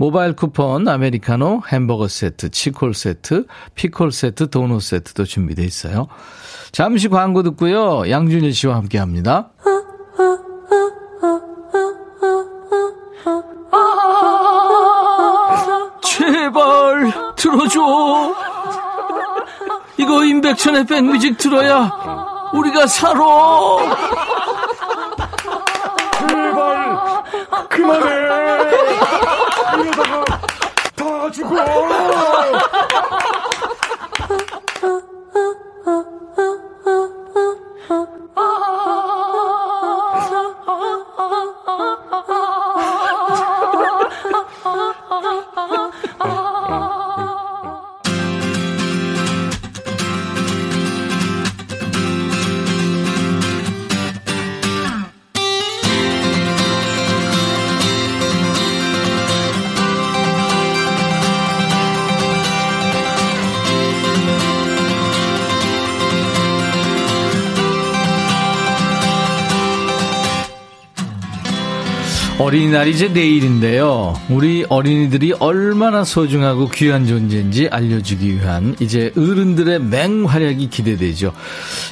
[0.00, 6.06] 모바일 쿠폰, 아메리카노, 햄버거 세트, 치콜 세트, 피콜 세트, 도넛 세트도 준비되어 있어요.
[6.70, 8.08] 잠시 광고 듣고요.
[8.08, 9.50] 양준일 씨와 함께 합니다.
[16.04, 18.34] 제발 들어줘.
[19.98, 21.90] 이거 임백천의 백뮤직 들어야
[22.54, 23.20] 우리가 살아.
[26.28, 27.24] 제발
[27.68, 28.27] 그만해.
[72.68, 74.14] 어린이날이 이제 내일인데요.
[74.28, 81.32] 우리 어린이들이 얼마나 소중하고 귀한 존재인지 알려주기 위한 이제 어른들의 맹활약이 기대되죠.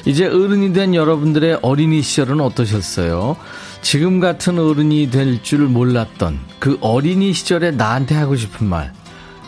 [0.05, 3.37] 이제 어른이 된 여러분들의 어린이 시절은 어떠셨어요?
[3.81, 8.91] 지금 같은 어른이 될 줄 몰랐던 그 어린이 시절에 나한테 하고 싶은 말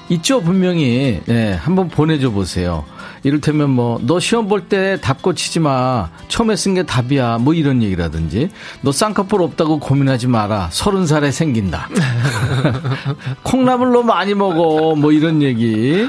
[0.09, 2.85] 있죠 분명히 네, 한번 보내줘 보세요.
[3.23, 6.09] 이를테면 뭐 너 시험 볼 때 답 고 치지 마.
[6.29, 7.37] 처음에 쓴 게 답이야.
[7.39, 8.49] 뭐 이런 얘기라든지.
[8.81, 10.69] 너 쌍꺼풀 없다고 고민하지 마라.
[10.71, 11.89] 서른 살에 생긴다.
[13.43, 14.95] 콩나물 너무 많이 먹어.
[14.95, 16.07] 뭐 이런 얘기.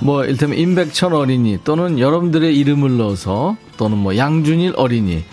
[0.00, 5.24] 뭐 이를테면 임백천 어린이 또는 여러분들의 이름을 넣어서 또는 뭐 양준일 어린이.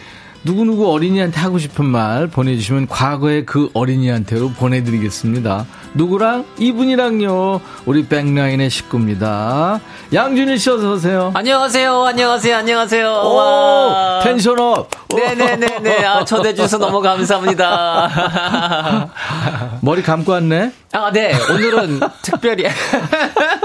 [0.44, 5.66] 누구누구 어린이한테 하고 싶은 말 보내주시면 과거의 그 어린이한테로 보내드리겠습니다.
[5.98, 6.46] 누구랑?
[6.60, 7.60] 이분이랑요.
[7.86, 9.80] 우리 백라인의 식구입니다.
[10.14, 11.32] 양준일 씨 어서 오세요.
[11.34, 12.06] 안녕하세요.
[12.06, 12.56] 안녕하세요.
[12.56, 13.08] 안녕하세요.
[13.10, 14.20] 오, 와.
[14.24, 14.90] 텐션업.
[15.14, 16.06] 네네네네.
[16.06, 19.10] 아, 초대해 주셔서 너무 감사합니다.
[19.82, 20.72] 머리 감고 왔네?
[20.94, 21.34] 아, 네.
[21.52, 22.66] 오늘은 특별히.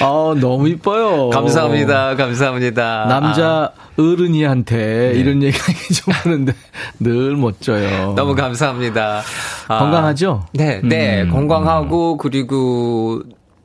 [0.00, 1.30] 아, 너무 이뻐요.
[1.30, 2.16] 감사합니다.
[2.16, 3.06] 감사합니다.
[3.08, 3.82] 남자 아.
[3.98, 5.18] 어른이한테 네.
[5.18, 6.54] 이런 얘기하기 좀 그런데
[6.98, 8.14] 늘 멋져요.
[8.14, 9.22] 너무 감사합니다.
[9.68, 10.46] 아, 건강하죠?
[10.52, 11.22] 네, 네.
[11.22, 11.30] 음.
[11.30, 13.22] 건강하고 그리고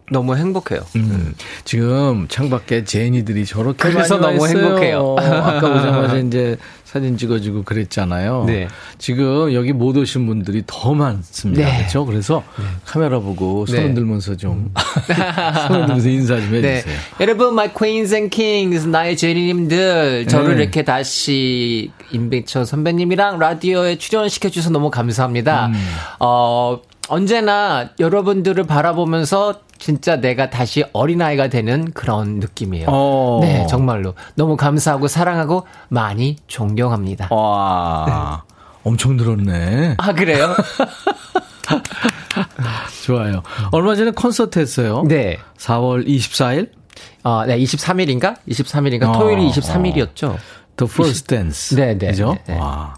[0.10, 0.82] 너무 행복해요.
[0.96, 1.34] 음.
[1.66, 5.16] 지금 창밖에 제니들이 저렇게 그래서 너무 행복해요.
[5.20, 8.46] 아까 오자마자 이제 사진 찍어주고 그랬잖아요.
[8.46, 8.70] 네.
[8.98, 11.66] 지금 여기 못 오신 분들이 더 많습니다.
[11.66, 11.80] 네.
[11.80, 12.06] 그렇죠?
[12.06, 12.64] 그래서 네.
[12.86, 13.84] 카메라 보고 손 네.
[13.84, 14.72] 흔들면서 좀
[15.68, 16.62] 손 흔들면서 인사 좀 해주세요.
[16.62, 16.84] 네.
[17.20, 20.64] 여러분, my queens and kings, 나의 제리님들 저를 네.
[20.64, 25.68] 이렇게 다시 임백천 선배님이랑 라디오에 출연시켜 주셔서 너무 감사합니다.
[25.68, 25.74] 음.
[26.22, 32.88] 어, 언제나 여러분들을 바라보면서 진짜 내가 다시 어린아이가 되는 그런 느낌이에요.
[32.90, 33.40] 어.
[33.42, 34.14] 네, 정말로.
[34.36, 37.30] 너무 감사하고 사랑하고 많이 존경합니다.
[37.32, 38.44] 와.
[38.84, 39.96] 엄청 늘었네.
[39.98, 40.56] 아, 그래요?
[43.06, 43.42] 좋아요.
[43.72, 45.04] 얼마 전에 콘서트 했어요.
[45.08, 45.38] 네.
[45.58, 46.70] 4월 24일?
[47.24, 48.38] 아, 네, 23일인가?
[48.48, 49.10] 23일인가?
[49.10, 50.30] 어, 토요일이 23일이었죠.
[50.32, 50.38] 어.
[50.78, 51.76] The First Dance.
[51.76, 52.08] 네, 네.
[52.08, 52.38] 그죠?
[52.46, 52.60] 네, 네.
[52.60, 52.96] 와.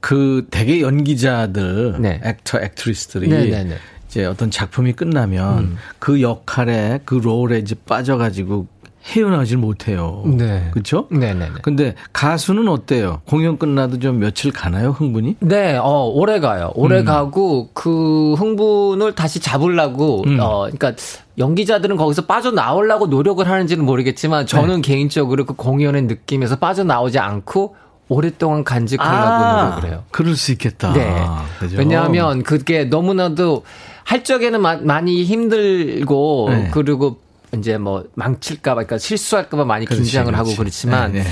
[0.00, 2.20] 그 되게 연기자들, 네.
[2.24, 3.76] 액터, 액트리스들이 네, 네, 네.
[4.10, 5.76] 이제 어떤 작품이 끝나면 음.
[6.00, 8.66] 그 역할에 그 롤에 이제 빠져가지고
[9.04, 10.24] 헤어나질 못해요.
[10.26, 10.68] 네.
[10.72, 11.06] 그렇죠?
[11.10, 11.52] 네, 네, 네.
[11.62, 13.22] 근데 가수는 어때요?
[13.24, 15.36] 공연 끝나도 좀 며칠 가나요, 흥분이?
[15.40, 16.72] 네, 어, 오래 가요.
[16.74, 17.04] 오래 음.
[17.04, 20.38] 가고 그 흥분을 다시 잡으려고 음.
[20.40, 20.92] 어, 그러니까
[21.38, 24.82] 연기자들은 거기서 빠져나오려고 노력을 하는지는 모르겠지만 저는 네.
[24.82, 27.76] 개인적으로 그 공연의 느낌에서 빠져나오지 않고
[28.08, 30.02] 오랫동안 간직하려고 아, 노력을 해요.
[30.10, 30.92] 그럴 수 있겠다.
[30.92, 31.24] 네.
[31.60, 31.78] 그죠?
[31.78, 33.62] 왜냐하면 그게 너무나도
[34.10, 36.70] 할 적에는 마, 많이 힘들고 네.
[36.72, 37.20] 그리고
[37.56, 40.50] 이제 뭐 망칠까봐, 그러니까 실수할까봐 많이 그렇지, 긴장을 그렇지.
[40.50, 41.28] 하고 그렇지만 네, 네.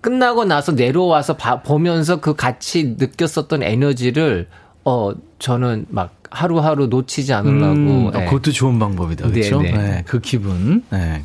[0.00, 4.46] 끝나고 나서 내려와서 봐, 보면서 그 같이 느꼈었던 에너지를
[4.84, 7.72] 어 저는 막 하루하루 놓치지 않으려고.
[7.72, 8.24] 음, 네.
[8.26, 9.28] 그것도 좋은 방법이다.
[9.28, 9.60] 그렇죠?
[9.60, 10.02] 네, 네.
[10.06, 10.84] 그 기분.
[10.90, 11.24] 네.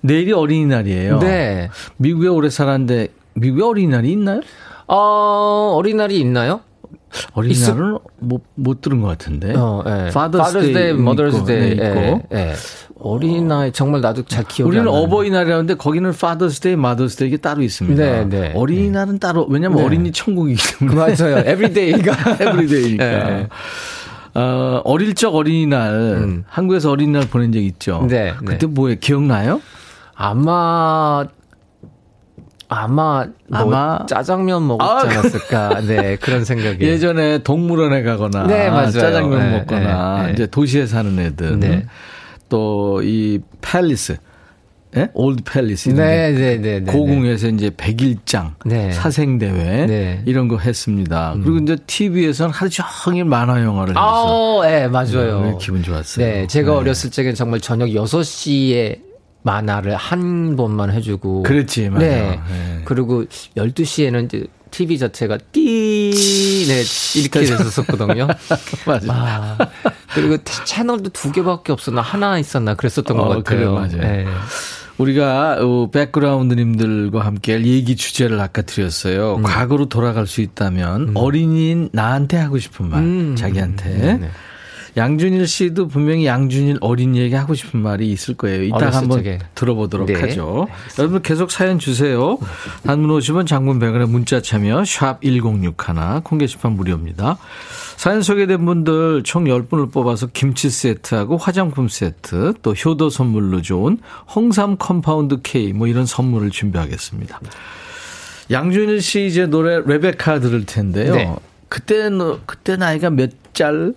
[0.00, 1.18] 내일이 어린이날이에요.
[1.18, 1.70] 네.
[1.96, 4.42] 미국에 오래 살았는데 미국에 어린이날이 있나요?
[4.86, 6.60] 어, 어린이날이 있나요?
[7.34, 9.54] 어린이날은 못, 못 들은 것 같은데.
[9.56, 9.90] 어, 예.
[10.08, 12.26] Father's, Father's Day, Mother's Day 네, 있고.
[12.32, 12.54] 예, 예.
[13.00, 18.02] 어린이날 정말 나도 잘 기억이 우리는 어버이날이라는데 거기는 Father's Day, Mother's Day 이게 따로 있습니다.
[18.02, 18.52] 네, 네.
[18.54, 19.18] 어린이날은 네.
[19.18, 19.84] 따로 왜냐면 네.
[19.84, 20.96] 어린이 천국이기 때문에.
[20.96, 21.38] 맞아요.
[21.38, 23.04] Everyday가 Everyday니까.
[23.04, 23.48] 네.
[24.34, 26.44] 어, 어릴 적 어린이날 음.
[26.48, 28.06] 한국에서 어린이날 보낸 적 있죠.
[28.08, 28.34] 네.
[28.38, 28.66] 그때 네.
[28.66, 29.60] 뭐에 기억나요?
[30.14, 31.24] 아마
[32.68, 35.80] 아마 뭐 아마 짜장면 먹었지 아, 않았을까.
[35.88, 36.84] 네, 그런 생각이.
[36.84, 38.90] 예전에 동물원에 가거나 네, 맞아요.
[38.90, 41.86] 짜장면 네, 먹거나 네, 이제 도시에 사는 애들 네.
[42.48, 44.18] 또 이 palace
[44.96, 45.08] 예?
[45.12, 45.90] Old palace.
[45.90, 46.92] 네, 네, 네, 네.
[46.92, 47.52] 고궁에서 네.
[47.54, 48.90] 이제 백일장, 네.
[48.92, 50.22] 사생 대회, 네.
[50.24, 51.34] 이런 거 했습니다.
[51.34, 51.42] 음.
[51.42, 54.62] 그리고 이제 TV에서는 하루 종일 만화 영화를 했어요.
[54.62, 55.42] 아, 네, 맞아요.
[55.42, 56.24] 네, 기분 좋았어요.
[56.24, 56.76] 네, 제가 네.
[56.78, 59.07] 어렸을 적엔 정말 저녁 6시에
[59.42, 61.42] 만화를 한 번만 해주고.
[61.42, 62.04] 그렇지, 맞아.
[62.04, 62.40] 네.
[62.48, 62.82] 네.
[62.84, 63.24] 그리고
[63.56, 66.10] 12시에는 이제 TV 자체가 띠,
[66.68, 66.82] 네,
[67.18, 68.26] 이렇게 됐었거든요.
[68.86, 69.12] 맞아.
[69.12, 69.58] 아,
[70.14, 73.42] 그리고 채널도 두 개밖에 없었나, 하나 있었나, 그랬었던 어, 것 같아요.
[73.44, 73.96] 그래, 맞아요.
[73.96, 74.26] 네.
[74.98, 79.36] 우리가 어, 백그라운드님들과 함께 얘기 주제를 아까 드렸어요.
[79.36, 79.42] 음.
[79.42, 81.16] 과거로 돌아갈 수 있다면 음.
[81.16, 83.36] 어린이인 나한테 하고 싶은 말, 음.
[83.36, 84.18] 자기한테.
[84.88, 85.00] 네, 네.
[85.00, 88.62] 양준일 씨도 분명히 양준일 어린이에게 하고 싶은 말이 있을 거예요.
[88.64, 89.38] 이따 한번 적에.
[89.54, 90.14] 들어보도록 네.
[90.20, 90.68] 하죠.
[90.98, 92.38] 여러분 계속 사연 주세요.
[92.84, 95.74] 단문 50원 장문 100원의 문자 참여 샵 1061,
[96.24, 97.38] 콩 게시판 무료입니다.
[97.96, 103.98] 사연 소개된 분들 총 10분을 뽑아서 김치 세트하고 화장품 세트 또 효도 선물로 좋은
[104.34, 107.40] 홍삼 compound K 뭐 이런 선물을 준비하겠습니다.
[108.50, 111.14] 양준일 씨 이제 노래 레베카 들을 텐데요.
[111.14, 111.34] 네.
[111.68, 113.94] 그때는 그때 나이가 몇 살?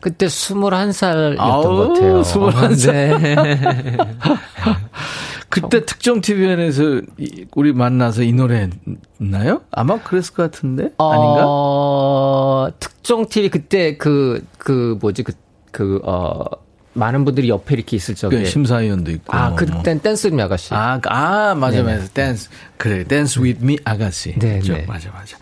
[0.00, 2.22] 그때 21살이었던 것 같아요.
[2.22, 2.92] 21살.
[2.92, 3.96] 네.
[5.54, 7.02] 그때 특정 TVN에서
[7.54, 8.68] 우리 만나서 이 노래
[9.20, 9.62] 했나요?
[9.70, 11.44] 아마 그랬을 것 같은데 아닌가?
[11.46, 16.44] 어, 특정 TV 그때 그그 그 뭐지 그그 어.
[16.96, 21.00] 많은 분들이 옆에 이렇게 있을 적에 그 심사위원도 있고 아 그땐 Dance me 아가씨 아,
[21.06, 24.86] 아 맞아 맞아 댄스 그래 Dance with me 아가씨 네, 네.
[24.86, 25.36] 맞아 맞아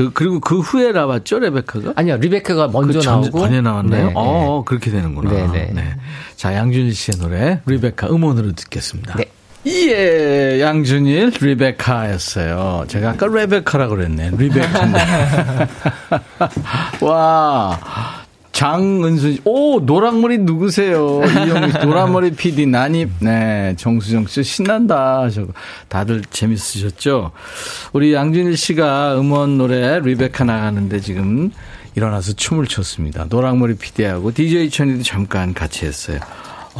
[0.00, 1.92] 그, 그리고 그 후에 나왔죠, 레베카가?
[1.94, 3.40] 아니요, 리베카가 먼저 그 나오고.
[3.40, 4.06] 전에 나왔나요?
[4.06, 4.68] 네, 어, 네.
[4.68, 5.30] 그렇게 되는구나.
[5.30, 5.70] 네, 네.
[5.74, 5.94] 네.
[6.36, 9.16] 자, 양준일 씨의 노래, 리베카 음원으로 듣겠습니다.
[9.16, 9.26] 네.
[9.66, 12.86] 예, 양준일, 리베카였어요.
[12.88, 14.30] 제가 아까 레베카라고 그랬네.
[14.38, 14.88] 리베카.
[17.02, 17.78] 와,
[18.60, 21.22] 장은순 씨, 오, 노랑머리 누구세요?
[21.24, 25.30] 이영미 씨, 노랑머리 PD, 난입, 네, 정수정 씨, 신난다.
[25.30, 25.46] 저
[25.88, 27.30] 다들 재밌으셨죠?
[27.94, 31.50] 우리 양준일 씨가 음원 노래 리베카 나가는데 지금
[31.94, 33.24] 일어나서 춤을 췄습니다.
[33.30, 36.20] 노랑머리 PD하고 DJ 천이도 잠깐 같이 했어요.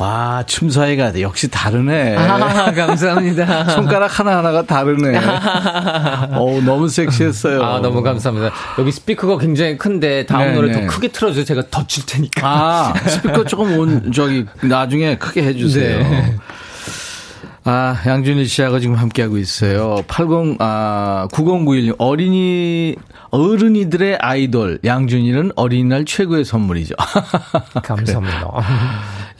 [0.00, 2.16] 와, 춤사위가 역시 다르네.
[2.16, 3.64] 아, 감사합니다.
[3.70, 5.20] 손가락 하나하나가 다르네.
[6.32, 7.62] 어우, 너무 섹시했어요.
[7.62, 8.50] 아, 너무 감사합니다.
[8.78, 10.54] 여기 스피커가 굉장히 큰데 다음 네네.
[10.54, 10.86] 노래 더 네.
[10.86, 11.44] 크게 틀어주세요.
[11.44, 12.48] 제가 더줄 테니까.
[12.48, 15.98] 아, 스피커 조금 온, 저기, 나중에 크게 해주세요.
[15.98, 16.36] 네.
[17.64, 20.02] 아, 양준일 씨하고 지금 함께하고 있어요.
[20.08, 22.96] 80, 아, 9091님, 어린이,
[23.30, 26.94] 어른이들의 아이돌, 양준일은 어린이날 최고의 선물이죠.
[27.84, 28.50] 감사합니다.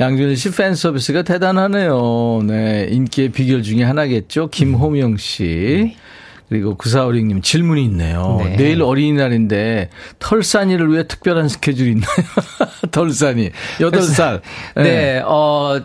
[0.01, 2.43] 양준일 씨 팬 서비스가 대단하네요.
[2.47, 2.89] 네.
[2.91, 4.49] 인기의 비결 중에 하나겠죠.
[4.49, 5.95] 김호명 씨.
[6.49, 8.41] 그리고 구사오링님 질문이 있네요.
[8.43, 8.57] 네.
[8.57, 12.11] 내일 어린이날인데 털산이를 위해 특별한 스케줄이 있나요?
[12.91, 14.41] 털산이 8살.
[14.77, 14.83] 네.
[14.83, 15.23] 네.
[15.25, 15.81] 어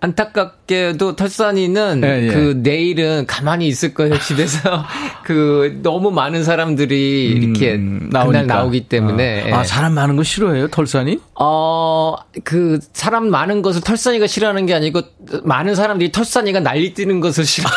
[0.00, 2.32] 안타깝게도 털산이는 예, 예.
[2.32, 4.84] 그 내일은 가만히 있을 거예요 집에서
[5.24, 9.52] 그 너무 많은 사람들이 이렇게 음, 그날 나오기 때문에 아, 예.
[9.52, 11.20] 아, 사람 많은 거 싫어해요 털산이?
[11.34, 15.02] 어그 사람 많은 것을 털산이가 싫어하는 게 아니고
[15.44, 17.68] 많은 사람들이 털산이가 난리 뛰는 것을 싫어.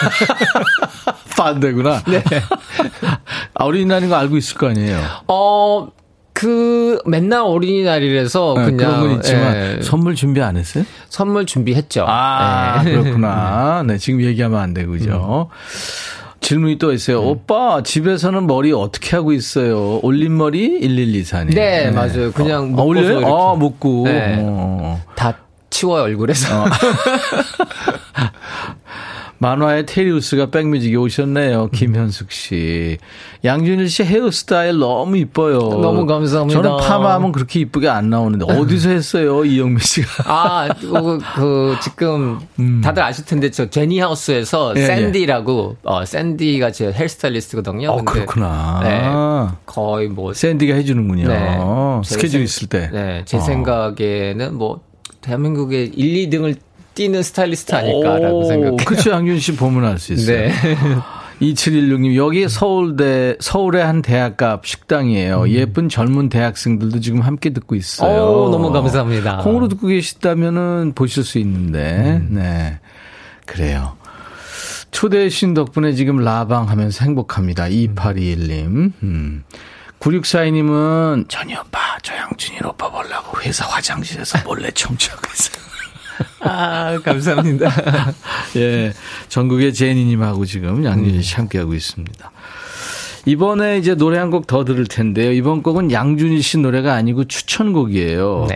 [1.38, 2.04] 반대구나.
[2.08, 2.24] 네.
[3.54, 5.00] 아, 어린이날인 거 알고 있을 거 아니에요?
[5.28, 5.90] 어
[6.34, 9.80] 그 맨날 어린이날이라서 네, 그냥 그런 건 있지만 예.
[9.82, 10.84] 선물 준비 안 했어요?
[11.10, 12.06] 선물 준비했죠.
[12.08, 12.92] 아 예.
[12.92, 13.84] 그렇구나.
[13.88, 15.50] 네 지금 얘기하면 안 되고 그죠.
[15.52, 15.56] 음.
[16.42, 17.22] 질문이 또 있어요.
[17.22, 17.28] 음.
[17.28, 20.00] 오빠 집에서는 머리 어떻게 하고 있어요?
[20.02, 21.56] 올린 머리 1124님.
[21.56, 21.92] 네, 네.
[21.92, 22.32] 맞아요.
[22.34, 23.26] 그냥 어, 올려요?
[23.26, 24.04] 아, 묶고.
[24.06, 24.40] 네.
[24.42, 25.02] 어.
[25.16, 25.38] 다
[25.70, 26.64] 치워요 얼굴에서.
[26.64, 26.66] 어.
[29.44, 31.68] 만화의 테리우스가 백뮤직에 오셨네요.
[31.74, 32.98] 김현숙 씨.
[33.44, 35.60] 양준일 씨 헤어스타일 너무 이뻐요.
[35.60, 36.62] 너무 감사합니다.
[36.62, 40.24] 저는 파마하면 그렇게 이쁘게 안 나오는데 어디서 했어요, 이영미 씨가?
[40.28, 42.80] 아, 그, 그 지금 음.
[42.82, 45.80] 다들 아실 텐데 저 제니 하우스에서 예, 샌디라고 예.
[45.84, 47.90] 어 샌디가 제 헤어스타일리스트거든요.
[47.90, 48.80] 어, 그렇구나.
[48.82, 51.28] 네, 거의 뭐 샌디가 해 주는군요.
[51.28, 51.60] 네,
[52.06, 52.90] 스케줄 있을 때.
[52.94, 53.42] 네, 제 어.
[53.42, 54.80] 생각에는 뭐
[55.20, 56.56] 대한민국의 1, 2등을
[56.96, 58.76] 뛰는 스타일리스트 아닐까라고 생각해요.
[58.78, 59.12] 그렇죠.
[59.12, 60.38] 양준 씨 보면 알 수 있어요.
[60.48, 60.54] 네.
[61.42, 65.42] 2716님, 여기 서울대, 서울의 한 대학가 앞 식당이에요.
[65.42, 65.50] 음.
[65.50, 68.24] 예쁜 젊은 대학생들도 지금 함께 듣고 있어요.
[68.24, 69.38] 오, 너무 감사합니다.
[69.38, 72.36] 콩으로 듣고 계시다면은 보실 수 있는데, 음.
[72.36, 72.80] 네.
[73.46, 73.98] 그래요.
[74.92, 77.66] 초대해 주신 덕분에 지금 라방 하면서 행복합니다.
[77.66, 78.94] 2821님.
[79.02, 79.44] 음.
[80.00, 85.64] 9642님은, 전희 오빠, 저 양준이 오빠 보려고 회사 화장실에서 몰래 청취하고 있어요.
[86.42, 87.72] 아, 감사합니다.
[88.58, 88.94] 예.
[89.30, 92.32] 전국의 제니님하고 지금 양준희 씨 함께하고 있습니다.
[93.26, 95.32] 이번에 이제 노래 한 곡 더 들을 텐데요.
[95.32, 98.48] 이번 곡은 양준희 씨 노래가 아니고 추천곡이에요.
[98.50, 98.56] 네.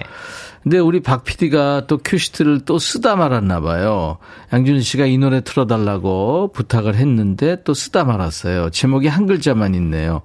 [0.64, 4.18] 근데 우리 박 PD가 또 큐시트를 또 쓰다 말았나 봐요.
[4.52, 8.70] 양준희 씨가 이 노래 틀어달라고 부탁을 했는데 또 쓰다 말았어요.
[8.72, 10.22] 제목이 한 글자만 있네요.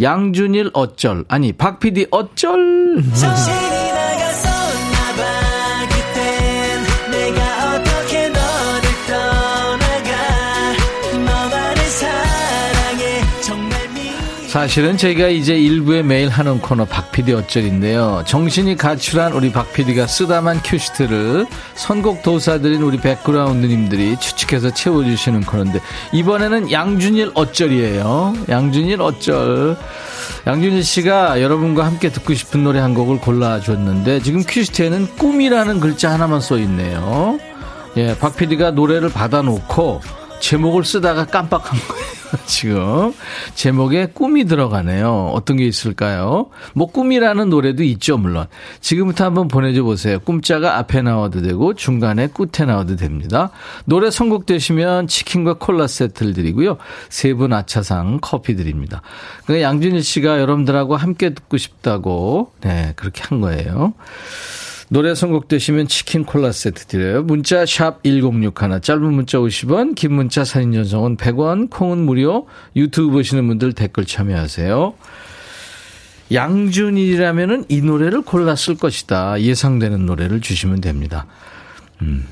[0.00, 1.26] 양준일 어쩔.
[1.28, 3.02] 아니, 박 PD 어쩔.
[14.52, 18.22] 사실은 저희가 이제 일부에 매일 하는 코너 박피디 어쩔인데요.
[18.26, 25.80] 정신이 가출한 우리 박피디가 쓰다만 큐시트를 선곡 도사들인 우리 백그라운드님들이 추측해서 채워주시는 코너인데
[26.12, 28.34] 이번에는 양준일 어쩔이에요.
[28.50, 29.74] 양준일 어쩔.
[30.46, 36.42] 양준일 씨가 여러분과 함께 듣고 싶은 노래 한 곡을 골라줬는데 지금 큐시트에는 꿈이라는 글자 하나만
[36.42, 37.38] 써 있네요.
[37.96, 40.02] 예, 박피디가 노래를 받아놓고
[40.40, 42.21] 제목을 쓰다가 깜빡한 거예요.
[42.46, 43.12] 지금
[43.54, 45.30] 제목에 꿈이 들어가네요.
[45.34, 46.48] 어떤 게 있을까요?
[46.74, 48.46] 뭐 꿈이라는 노래도 있죠, 물론.
[48.80, 50.18] 지금부터 한번 보내줘 보세요.
[50.20, 53.50] 꿈자가 앞에 나와도 되고 중간에 끝에 나와도 됩니다.
[53.84, 56.78] 노래 선곡되시면 치킨과 콜라 세트를 드리고요.
[57.08, 59.00] 세 분 아차상 커피 드립니다.
[59.46, 63.94] 그 양준일 씨가 여러분들하고 함께 듣고 싶다고 네 그렇게 한 거예요.
[64.92, 67.22] 노래 선곡되시면 치킨 콜라 세트 드려요.
[67.22, 73.48] 문자 샵 1061, 짧은 문자 50원, 긴 문자 사진 전송은 100원, 콩은 무료, 유튜브 보시는
[73.48, 74.92] 분들 댓글 참여하세요.
[76.30, 79.40] 양준일이라면은 이 노래를 골랐을 것이다.
[79.40, 81.26] 예상되는 노래를 주시면 됩니다.
[82.02, 82.28] 음.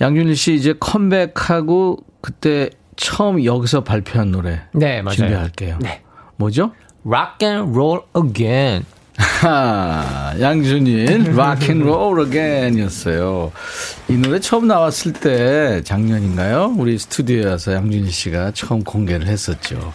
[0.00, 5.16] 양준일 씨 이제 컴백하고 그때 처음 여기서 발표한 노래 네, 맞아요.
[5.16, 5.78] 준비할게요.
[5.82, 6.00] 네.
[6.36, 6.72] 뭐죠?
[7.04, 8.86] Rock and Roll Again.
[9.16, 13.52] 하, 양준인 락앤롤 어게인이었어요.
[14.08, 16.74] 이 노래 처음 나왔을 때 작년인가요?
[16.76, 19.92] 우리 스튜디오에 와서 양준일 씨가 처음 공개를 했었죠.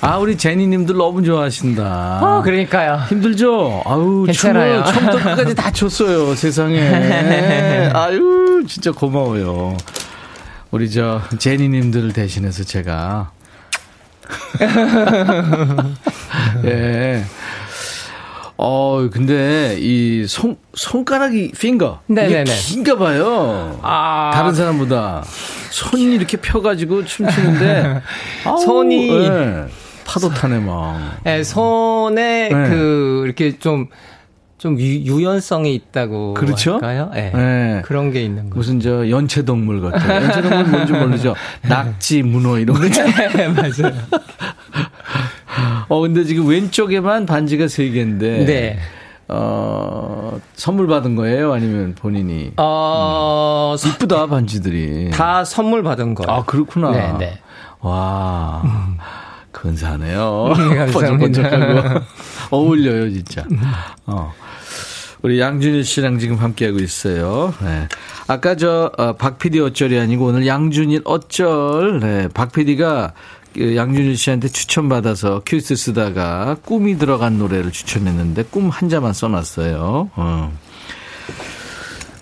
[0.00, 2.20] 아, 우리 제니님들 너무 좋아하신다.
[2.22, 2.96] 어, 그러니까요.
[3.08, 3.82] 힘들죠?
[3.84, 4.84] 아유, 괜찮아요.
[4.84, 7.90] 처음부터 끝까지 다 줬어요, 세상에.
[7.92, 9.76] 아유, 진짜 고마워요.
[10.70, 13.30] 우리 저, 제니님들을 대신해서 제가.
[16.64, 17.24] 예.
[18.58, 22.00] 어, 근데 이 손, 손가락이 핑거.
[22.06, 22.44] 네네네.
[22.44, 23.78] 긴가 봐요.
[23.82, 24.30] 아.
[24.34, 25.24] 다른 사람보다.
[25.70, 28.00] 손이 이렇게 펴가지고 춤추는데.
[28.64, 29.28] 손이.
[29.28, 29.64] 네.
[30.06, 31.18] 파도 타네, 막.
[31.24, 32.68] 네, 손에 네.
[32.70, 33.88] 그, 이렇게 좀,
[34.56, 36.74] 좀 유, 연성이 있다고 그렇죠?
[36.74, 37.10] 할까요?
[37.12, 37.32] 네.
[37.34, 37.82] 네.
[37.84, 38.56] 그런 게 있는 거.
[38.56, 40.24] 무슨 저 연체 동물 같아요.
[40.24, 41.34] 연체 동물 뭔지 모르죠.
[41.68, 42.88] 낙지, 문어 이런 거.
[42.88, 43.92] 네, 맞아요.
[45.88, 48.44] 어, 근데 지금 왼쪽에만 반지가 세 개인데.
[48.44, 48.78] 네.
[49.28, 51.52] 어, 선물 받은 거예요?
[51.52, 52.52] 아니면 본인이?
[52.58, 53.88] 어, 음.
[53.88, 55.10] 이쁘다, 반지들이.
[55.10, 56.24] 다 선물 받은 거.
[56.32, 56.90] 아, 그렇구나.
[56.92, 57.38] 네, 네.
[57.80, 58.62] 와.
[58.64, 58.98] 음.
[59.50, 60.52] 근사하네요.
[60.70, 62.00] 네, 번쩍번쩍하고.
[62.50, 63.44] 어울려요, 진짜.
[64.06, 64.32] 어.
[65.22, 67.52] 우리 양준일 씨랑 지금 함께하고 있어요.
[67.60, 67.88] 네.
[68.28, 71.98] 아까 저, 어, 박 PD 어쩔이 아니고 오늘 양준일 어쩔.
[72.00, 72.28] 네.
[72.32, 80.10] 박 PD가 그 양준일 씨한테 추천받아서 큐시트 쓰다가 꿈이 들어간 노래를 추천했는데 꿈 한자만 써놨어요.
[80.14, 80.58] 어.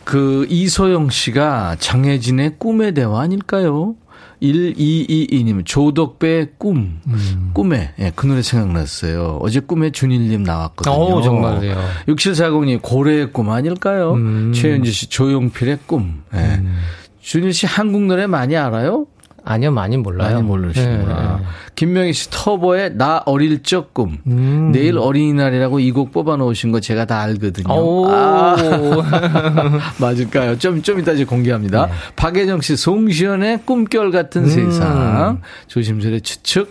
[0.04, 3.96] 그 이소영 씨가 장혜진의 꿈의 대화 아닐까요?
[4.42, 7.50] 1222님, 조덕배의 꿈, 음.
[7.54, 9.38] 꿈에, 예, 그 노래 생각났어요.
[9.40, 10.94] 어제 꿈에 준일님 나왔거든요.
[10.94, 11.76] 오, 정말요.
[12.08, 14.12] 6740님, 고래의 꿈 아닐까요?
[14.14, 14.52] 음.
[14.54, 16.22] 최현지 씨, 조용필의 꿈.
[16.34, 16.38] 예.
[16.38, 16.76] 음.
[17.22, 19.06] 준일 씨 한국 노래 많이 알아요?
[19.46, 20.30] 아니요, 많이 몰라요.
[20.36, 21.38] 많이 모르시구나.
[21.40, 21.44] 네.
[21.74, 24.18] 김명희 씨 터보의 나 어릴 적 꿈.
[24.26, 24.70] 음.
[24.72, 27.66] 내일 어린이날이라고 이 곡 뽑아 놓으신 거 제가 다 알거든요.
[28.10, 28.56] 아.
[30.00, 30.58] 맞을까요?
[30.58, 31.86] 좀, 좀 이따 이제 공개합니다.
[31.86, 31.92] 네.
[32.16, 34.48] 박예정 씨 송시연의 꿈결 같은 음.
[34.48, 35.40] 세상.
[35.68, 36.70] 조심스레 추측.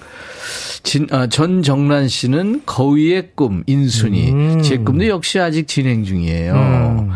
[0.84, 4.32] 진, 아, 전정란 씨는 거위의 꿈, 인순이.
[4.32, 4.62] 음.
[4.62, 7.10] 제 꿈도 역시 아직 진행 중이에요.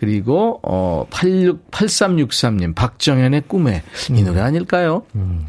[0.00, 0.06] 음.
[0.06, 5.02] 그리고 어 86, 8363님 박정현의 꿈에 이 노래 아닐까요?
[5.14, 5.46] 음.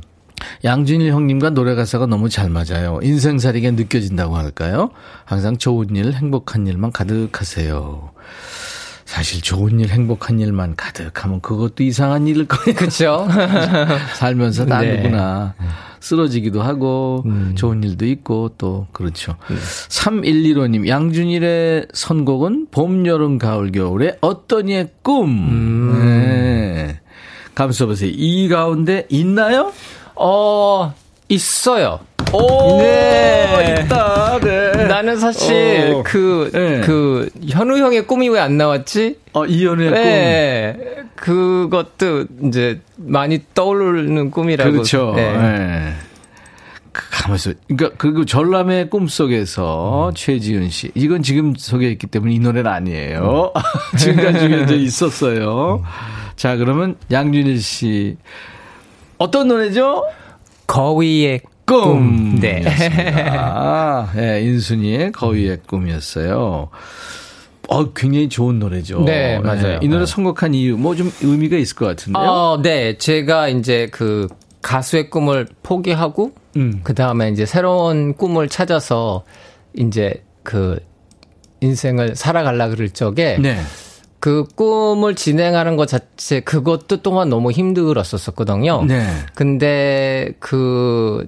[0.64, 3.00] 양준일 형님과 노래 가사가 너무 잘 맞아요.
[3.02, 4.90] 인생살이게 느껴진다고 할까요?
[5.24, 8.12] 항상 좋은 일, 행복한 일만 가득하세요.
[9.12, 12.78] 사실 좋은 일, 행복한 일만 가득하면 그것도 이상한 일일 거예요.
[12.78, 13.28] 그렇죠.
[14.16, 14.96] 살면서 다 네.
[14.96, 15.54] 누구나
[16.00, 17.52] 쓰러지기도 하고 음.
[17.54, 19.36] 좋은 일도 있고 또 그렇죠.
[19.50, 19.56] 네.
[19.58, 25.28] 3115님 양준일의 선곡은 봄, 여름, 가을, 겨울의 어떤 이의 꿈.
[25.28, 26.00] 음.
[26.06, 27.02] 네.
[27.54, 28.10] 감수 보세요.
[28.14, 29.74] 이 가운데 있나요?
[30.16, 30.94] 어,
[31.28, 32.00] 있어요.
[32.34, 33.76] 오, 네.
[33.86, 34.40] 있다.
[34.40, 34.86] 네.
[34.88, 36.04] 나는 사실 어.
[36.04, 36.82] 그, 네.
[36.82, 39.18] 그, 현우 형의 꿈이 왜 안 나왔지?
[39.34, 40.78] 어, 이현우의 네.
[41.16, 41.70] 꿈.
[41.70, 44.72] 그것도 이제 많이 떠오르는 꿈이라고.
[44.72, 45.14] 그렇죠.
[45.16, 45.32] 네.
[45.38, 45.94] 네.
[46.92, 50.14] 그 가면서 그러니까 그 전람의 꿈속에서 음.
[50.14, 53.54] 최지은 씨 이건 지금 소개했기 때문에 이 노래는 아니에요.
[53.56, 53.62] 음.
[53.98, 55.84] 지금까지 이제 있었어요.
[55.84, 55.90] 음.
[56.36, 58.18] 자 그러면 양준일 씨
[59.20, 60.04] 어떤 노래죠?
[60.68, 61.42] 거위의
[61.72, 62.40] 꿈.
[62.40, 62.64] 네.
[63.38, 66.70] 아, 네, 인순이의 거위의 꿈이었어요.
[67.70, 69.04] 어, 굉장히 좋은 노래죠.
[69.04, 69.62] 네, 맞아요.
[69.62, 72.22] 네, 이 노래 선곡한 이유, 뭐 좀 의미가 있을 것 같은데요?
[72.22, 72.98] 어, 네.
[72.98, 74.28] 제가 이제 그
[74.62, 76.82] 가수의 꿈을 포기하고, 음.
[76.84, 79.24] 그 다음에 이제 새로운 꿈을 찾아서,
[79.74, 80.80] 이제 그
[81.62, 83.58] 인생을 살아갈라 그럴 적에, 네.
[84.20, 88.84] 그 꿈을 진행하는 것 자체, 그것도 또한 너무 힘들었었거든요.
[88.84, 89.08] 네.
[89.34, 91.28] 근데 그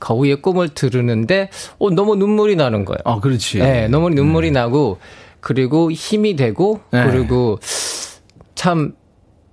[0.00, 2.98] 거위의 꿈을 들으는데 어 너무 눈물이 나는 거예요.
[3.04, 3.58] 아, 그렇지.
[3.58, 4.60] 네, 너무 눈물이 네.
[4.60, 4.98] 나고
[5.40, 7.04] 그리고 힘이 되고 네.
[7.04, 7.58] 그리고
[8.54, 8.94] 참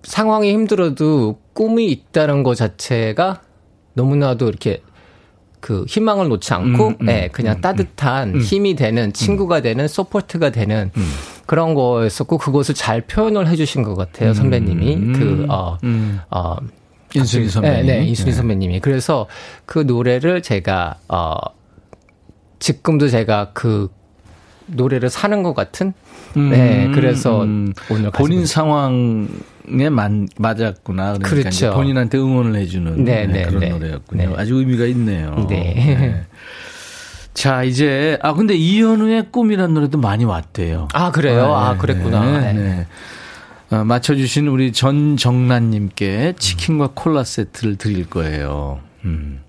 [0.03, 3.41] 상황이 힘들어도 꿈이 있다는 것 자체가
[3.93, 4.81] 너무나도 이렇게
[5.59, 8.41] 그 희망을 놓지 않고 음, 음, 네, 그냥 음, 따뜻한 음.
[8.41, 11.11] 힘이 되는 친구가 되는 support가 되는 음.
[11.45, 15.13] 그런 거였었고 그것을 잘 표현을 해주신 것 같아요 선배님이 음.
[15.47, 15.77] 그어
[16.29, 16.57] 어,
[17.19, 17.85] 인순이 선배님.
[17.85, 18.35] 네, 네 인순이 네.
[18.35, 18.79] 선배님이.
[18.79, 19.27] 그래서
[19.65, 21.35] 그 노래를 제가, 어,
[22.59, 23.89] 지금도 제가 그
[24.67, 25.93] 노래를 사는 것 같은?
[26.35, 31.13] 음, 네, 그래서 음, 오늘 본인 상황에 만, 맞았구나.
[31.13, 31.71] 그러니까 그렇죠.
[31.73, 33.69] 본인한테 응원을 해주는 네, 네, 그런 네.
[33.69, 34.29] 노래였군요.
[34.29, 34.35] 네.
[34.37, 35.45] 아주 의미가 있네요.
[35.49, 35.73] 네.
[35.75, 36.25] 네.
[37.33, 40.87] 자, 이제, 아, 근데 이현우의 꿈이라는 노래도 많이 왔대요.
[40.93, 41.53] 아, 그래요?
[41.53, 42.51] 아, 네, 그랬구나.
[42.51, 42.87] 네.
[43.69, 43.77] 네.
[43.77, 48.81] 어, 맞춰주신 우리 전정란님께 치킨과 콜라 세트를 드릴 거예요.
[49.05, 49.41] 음.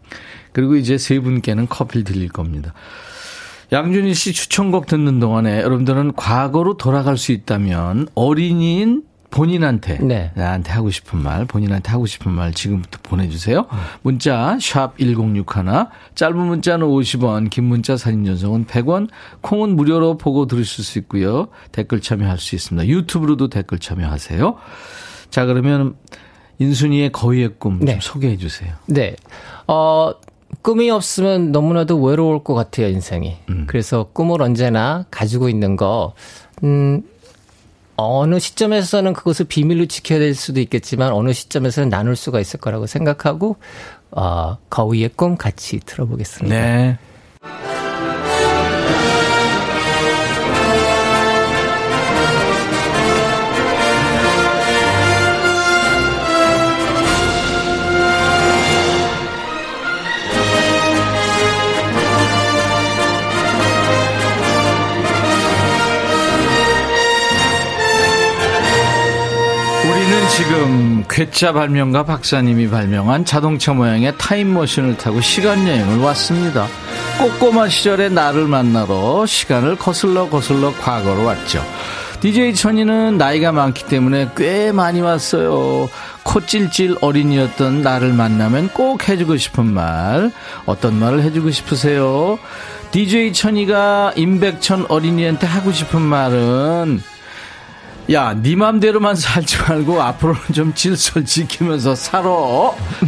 [0.52, 2.74] 그리고 이제 세 분께는 커피를 드릴 겁니다.
[3.70, 10.30] 양준희 씨 추천곡 듣는 동안에 여러분들은 과거로 돌아갈 수 있다면 어린이인 본인한테 네.
[10.34, 13.66] 나한테 하고 싶은 말, 본인한테 하고 싶은 말 지금부터 보내주세요.
[14.02, 19.08] 문자 샵 #1061 짧은 문자는 50원, 긴 문자 사진 전송은 100원,
[19.42, 21.48] 콩은 무료로 보고 들으실 수 있고요.
[21.72, 22.88] 댓글 참여할 수 있습니다.
[22.88, 24.56] 유튜브로도 댓글 참여하세요.
[25.30, 25.94] 자 그러면
[26.58, 27.98] 인순이의 거위의 꿈 네.
[28.00, 28.72] 소개해 주세요.
[28.86, 29.14] 네,
[29.66, 30.12] 어
[30.62, 33.36] 꿈이 없으면 너무나도 외로울 것 같아요 인생이.
[33.50, 33.64] 음.
[33.68, 36.14] 그래서 꿈을 언제나 가지고 있는 거.
[36.64, 37.02] 음,
[38.00, 43.56] 어느 시점에서는 그것을 비밀로 지켜야 될 수도 있겠지만 어느 시점에서는 나눌 수가 있을 거라고 생각하고
[44.12, 46.56] 어, 거위의 꿈 같이 들어보겠습니다.
[46.56, 46.98] 네.
[70.38, 76.68] 지금 괴짜 발명가 박사님이 발명한 자동차 모양의 타임머신을 타고 시간여행을 왔습니다.
[77.18, 81.60] 꼬꼬마 시절의 나를 만나러 시간을 거슬러 거슬러 과거로 왔죠.
[82.20, 85.88] DJ 천이는 나이가 많기 때문에 꽤 많이 왔어요.
[86.22, 90.30] 코찔찔 어린이였던 나를 만나면 꼭 해주고 싶은 말.
[90.66, 92.38] 어떤 말을 해주고 싶으세요?
[92.92, 97.00] DJ 천이가 임백천 어린이한테 하고 싶은 말은
[98.10, 102.30] 야, 네 맘대로만 살지 말고 앞으로는 좀 질서 지키면서 살아.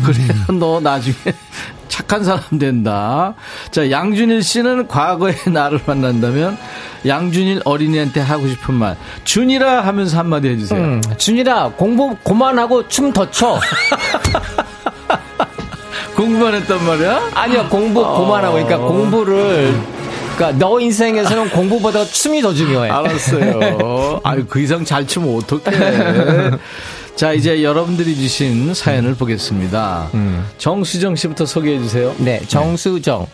[0.05, 1.15] 그래야 너 나중에
[1.89, 3.33] 착한 사람 된다.
[3.71, 6.59] 자, 양준일 씨는 과거의 나를 만난다면
[7.07, 8.97] 양준일 어린이한테 하고 싶은 말.
[9.25, 10.79] 준이라 하면서 한마디 해주세요.
[10.81, 13.59] 음, 준이라 공부 그만하고 춤 더 춰.
[16.15, 17.31] 공부만 했단 말이야?
[17.35, 18.89] 아니요, 공부 고만하고, 그러니까 어.
[18.89, 19.75] 공부를
[20.41, 22.89] 그러니까 너 인생에서는 공부보다 춤이 더 중요해.
[22.89, 24.21] 알았어요.
[24.25, 26.51] 아유 그 이상 잘 추면 어떡해.
[27.15, 30.09] 자 이제 여러분들이 주신 사연을 보겠습니다.
[30.15, 30.47] 음.
[30.57, 32.15] 정수정 씨부터 소개해 주세요.
[32.19, 33.27] 네, 정수정.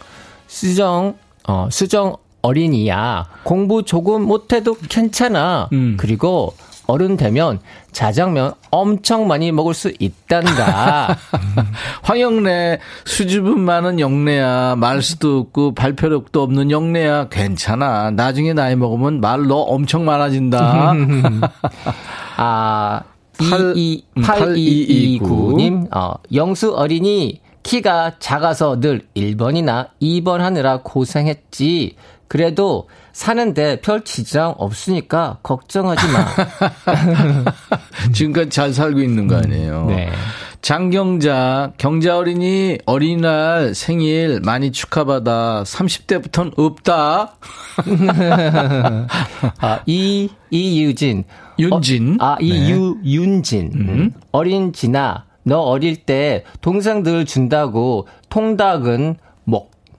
[0.49, 1.15] 수정
[1.47, 3.27] 어 수정 어린이야.
[3.45, 5.69] 공부 조금 못해도 괜찮아.
[5.73, 5.97] 음.
[6.01, 7.61] 그리고 어른 되면
[7.93, 11.16] 자장면 엄청 많이 먹을 수 있단다.
[12.03, 18.11] 황영래 수줍음 많은 영래야 말 수도 없고 발표력도 없는 영래야 괜찮아.
[18.11, 20.93] 나중에 나이 먹으면 말너 엄청 많아진다.
[22.37, 23.01] 아
[23.39, 31.97] 8229님 어, 영수 어린이 키가 작아서 늘 1번이나 2번 하느라 고생했지.
[32.28, 36.27] 그래도 사는데 별 지장 없으니까 걱정하지 마.
[38.12, 39.87] 지금까지 잘 살고 있는 거 아니에요.
[39.89, 40.11] 네.
[40.61, 45.62] 장경자, 경자 어린이 어린이날 생일 많이 축하받아.
[45.64, 47.37] 30대부터는 없다.
[49.61, 51.25] 아, 이, 이유진.
[51.59, 52.19] 윤진.
[52.21, 53.12] 어, 아, 이유, 네.
[53.12, 53.71] 윤진.
[53.77, 54.12] 음.
[54.31, 59.26] 어린 진아, 너 어릴 때 동생들 준다고 통닭은 먹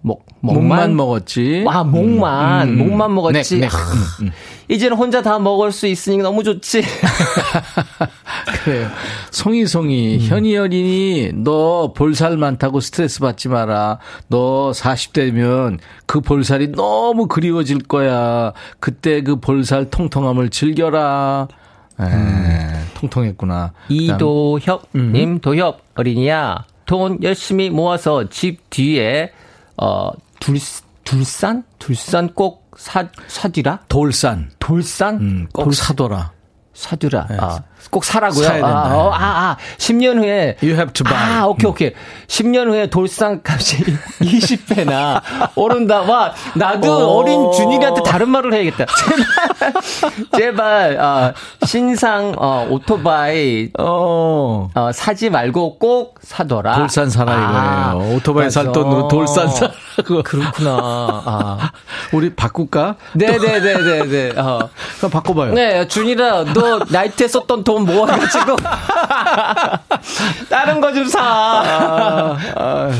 [0.08, 1.66] 목, 목만, 먹었지.
[1.68, 2.70] 아, 목만.
[2.70, 2.78] 음, 음.
[2.78, 3.60] 목만 먹었지.
[3.60, 3.76] 네, 네.
[3.76, 4.32] 음, 음.
[4.70, 6.82] 이제는 혼자 다 먹을 수 있으니까 너무 좋지.
[8.64, 8.88] 그래요.
[9.32, 10.20] 송이송이, 음.
[10.22, 13.99] 현이 어린이, 너 볼살 많다고 스트레스 받지 마라.
[14.28, 18.53] 너 40대면 그 볼살이 너무 그리워질 거야.
[18.80, 21.47] 그때 그 볼살 통통함을 즐겨라.
[21.99, 22.88] 에, 음.
[22.95, 23.74] 통통했구나.
[23.89, 25.39] 이도협님, 음.
[25.39, 26.66] 도협 어린이야.
[26.86, 29.32] 돈 열심히 모아서 집 뒤에
[29.78, 30.57] 어, 둘,
[31.03, 31.63] 둘산?
[31.80, 33.80] 둘산 꼭 사, 사디라?
[33.88, 34.51] 돌산.
[34.59, 35.15] 돌산?
[35.15, 36.32] 음, 꼭 돌, 사둬라.
[36.73, 37.28] 사두라.
[37.28, 37.38] 네.
[37.39, 38.47] 아, 꼭 사라고요?
[38.65, 40.57] 아, 어, 아, 아, 10년 후에.
[40.61, 41.17] You have to buy.
[41.39, 41.91] 아, 오케이, 오케이.
[42.27, 43.77] 10년 후에 돌산 값이
[44.21, 45.21] 20배나
[45.55, 46.01] 오른다.
[46.01, 47.23] 와, 나도 어.
[47.23, 48.85] 린 준일이한테 다른 말을 해야겠다.
[50.38, 51.33] 제발, 제발, 어,
[51.65, 54.69] 신상, 어, 오토바이, 어.
[54.73, 56.75] 어, 사지 말고 꼭 사둬라.
[56.77, 58.15] 돌산 사라 아, 이거예요.
[58.15, 59.73] 오토바이 살 돈으로 돌산 사라고.
[60.23, 60.77] 그렇구나.
[60.79, 61.71] 아.
[62.13, 62.95] 우리 바꿀까?
[63.13, 64.07] 네네네네네.
[64.07, 64.69] 네, 어.
[64.97, 65.53] 그럼 바꿔봐요.
[65.53, 68.55] 네, 준이라, 너 나이트에 썼던 돈 모아가지고
[70.49, 71.19] 다른 거 좀 사.
[71.21, 72.91] 아, 아.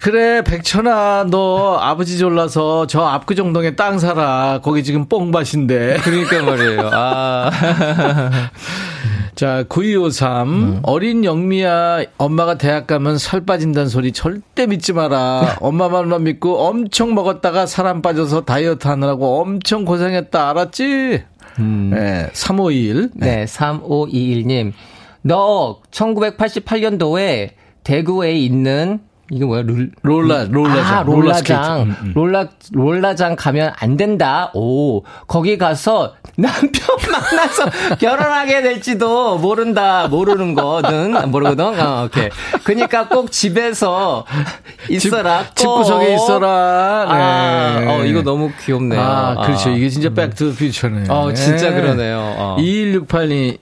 [0.00, 4.60] 그래, 백천아, 너 아버지 졸라서 저 압구정동에 땅 사라.
[4.62, 5.98] 거기 지금 뽕밭인데.
[6.02, 6.90] 그러니까 말이에요.
[6.92, 7.50] 아.
[9.34, 10.48] 자, 9253.
[10.48, 10.80] 음.
[10.84, 15.56] 어린 영미야, 엄마가 대학 가면 살 빠진다는 소리 절대 믿지 마라.
[15.60, 20.50] 엄마 말만 믿고 엄청 먹었다가 사람 빠져서 다이어트 하느라고 엄청 고생했다.
[20.50, 21.24] 알았지?
[21.58, 21.90] 음.
[21.92, 23.10] 네, 3521.
[23.14, 24.72] 네, 네 3521님.
[25.22, 27.50] 너 1988년도에
[27.82, 29.00] 대구에 있는
[29.30, 29.62] 이게 뭐야?
[29.62, 30.98] 룰, 롤라, 롤라장.
[30.98, 31.82] 아, 롤라장.
[31.82, 32.12] 음, 음.
[32.14, 34.50] 롤라, 롤라장 가면 안 된다.
[34.54, 40.08] 오, 거기 가서 남편 만나서 결혼하게 될지도 모른다.
[40.08, 41.30] 모르는 거든.
[41.30, 41.80] 모르거든.
[41.80, 42.28] 어, 오케이.
[42.64, 44.24] 그니까 꼭 집에서
[44.88, 45.44] 있어라.
[45.54, 47.06] 집, 집구석에 있어라.
[47.08, 47.14] 네.
[47.14, 49.00] 아, 어, 이거 너무 귀엽네요.
[49.00, 49.70] 아, 그렇죠.
[49.70, 51.06] 이게 진짜 Back to Future네요.
[51.08, 52.18] 어, 진짜 그러네요.
[52.36, 52.56] 어.
[52.58, 53.58] 2168님.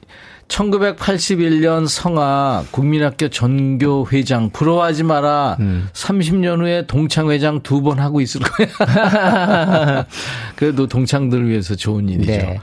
[0.53, 5.57] 1981년 성아 국민학교 전교회장 부러워하지 마라.
[5.61, 5.88] 음.
[5.94, 10.07] 30년 후에 동창회장 두 번 하고 있을 거야.
[10.55, 12.30] 그래도 동창들을 위해서 좋은 일이죠.
[12.30, 12.61] 네.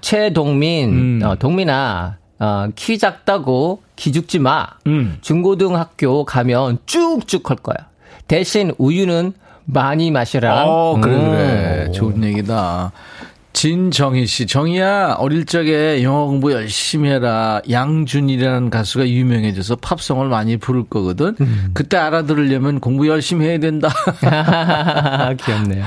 [0.00, 1.20] 최동민, 음.
[1.24, 4.66] 어, 동민아, 어, 키 작다고 기죽지 마.
[4.88, 5.18] 음.
[5.20, 7.76] 중고등학교 가면 쭉쭉 할 거야.
[8.26, 9.34] 대신 우유는
[9.66, 10.64] 많이 마시라.
[10.66, 11.84] 어, 그래, 그래.
[11.86, 11.92] 음.
[11.92, 12.90] 좋은 얘기다.
[13.56, 17.62] 진정희 씨, 정희야, 어릴 적에 영어 공부 열심히 해라.
[17.70, 21.34] 양준이라는 가수가 유명해져서 팝송을 많이 부를 거거든.
[21.40, 21.70] 음.
[21.72, 23.88] 그때 알아들으려면 공부 열심히 해야 된다.
[25.42, 25.82] 귀엽네요.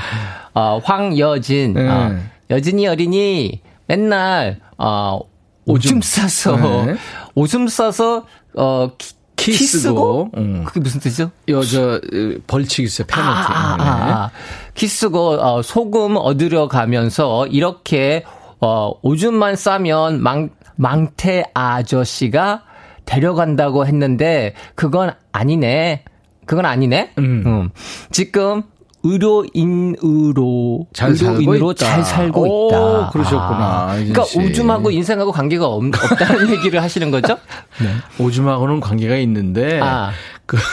[0.55, 1.87] 어, 황여진, 네.
[1.87, 2.17] 어,
[2.49, 5.19] 여진이 어린이 맨날, 어,
[5.65, 6.95] 오줌, 오줌 싸서, 네.
[7.35, 10.31] 오줌 싸서, 어, 키 스고?
[10.37, 10.63] 응.
[10.65, 11.31] 그게 무슨 뜻이죠?
[11.49, 11.99] 여, 저,
[12.47, 13.29] 벌칙 있어요, 페널티.
[13.29, 14.31] 아, 아, 아, 아.
[14.75, 18.23] 키스고, 어, 소금 얻으려 가면서 이렇게,
[18.59, 22.63] 어, 오줌만 싸면 망, 망태 아저씨가
[23.05, 26.03] 데려간다고 했는데, 그건 아니네.
[26.45, 27.13] 그건 아니네.
[27.19, 27.43] 음.
[27.45, 27.69] 음.
[28.11, 28.63] 지금
[29.03, 33.09] 의료인으로 잘 의료인으로 잘 살고 있다.
[33.11, 33.87] 그러셨구나.
[33.89, 37.37] 아, 그러니까 오줌하고 인생하고 관계가 없, 다는 얘기를 하시는 거죠?
[37.81, 38.23] 네.
[38.23, 40.11] 오줌하고는 관계가 있는데 아.
[40.45, 40.57] 그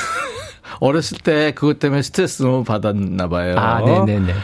[0.81, 3.57] 어렸을 때 그것 때문에 스트레스 너무 받았나 봐요.
[3.57, 4.35] 아, 네네네.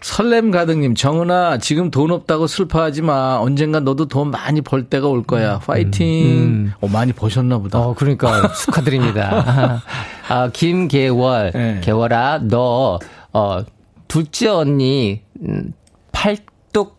[0.00, 3.38] 설렘 가득님, 정은아, 지금 돈 없다고 슬퍼하지 마.
[3.40, 5.58] 언젠가 너도 돈 많이 벌 때가 올 거야.
[5.58, 6.06] 파이팅.
[6.28, 6.72] 음.
[6.80, 7.80] 어, 많이 버셨나 보다.
[7.80, 9.82] 어, 그러니까 축하드립니다.
[10.28, 11.80] 아, 김계월, 네.
[11.82, 13.00] 개월아, 너,
[13.32, 13.60] 어,
[14.08, 15.72] 둘째 언니, 음,
[16.12, 16.96] 팔뚝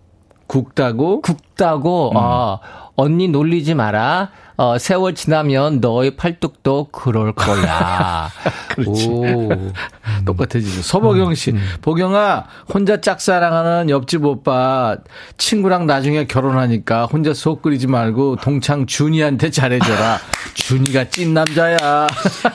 [0.47, 1.21] 굵다고?
[1.21, 2.15] 굵다고, 음.
[2.17, 2.59] 어,
[2.95, 4.31] 언니 놀리지 마라.
[4.57, 8.29] 어, 세월 지나면 너의 팔뚝도 그럴 거야.
[8.69, 9.07] 그렇지.
[9.07, 9.49] 오.
[10.25, 10.81] 똑같아지죠.
[10.81, 11.51] 서보경 씨.
[11.51, 11.61] 음, 음.
[11.81, 14.97] 보경아, 혼자 짝사랑하는 옆집 오빠
[15.37, 20.19] 친구랑 나중에 결혼하니까 혼자 속 끓이지 말고 동창 준이한테 잘해줘라.
[20.53, 21.77] 준이가 찐 남자야.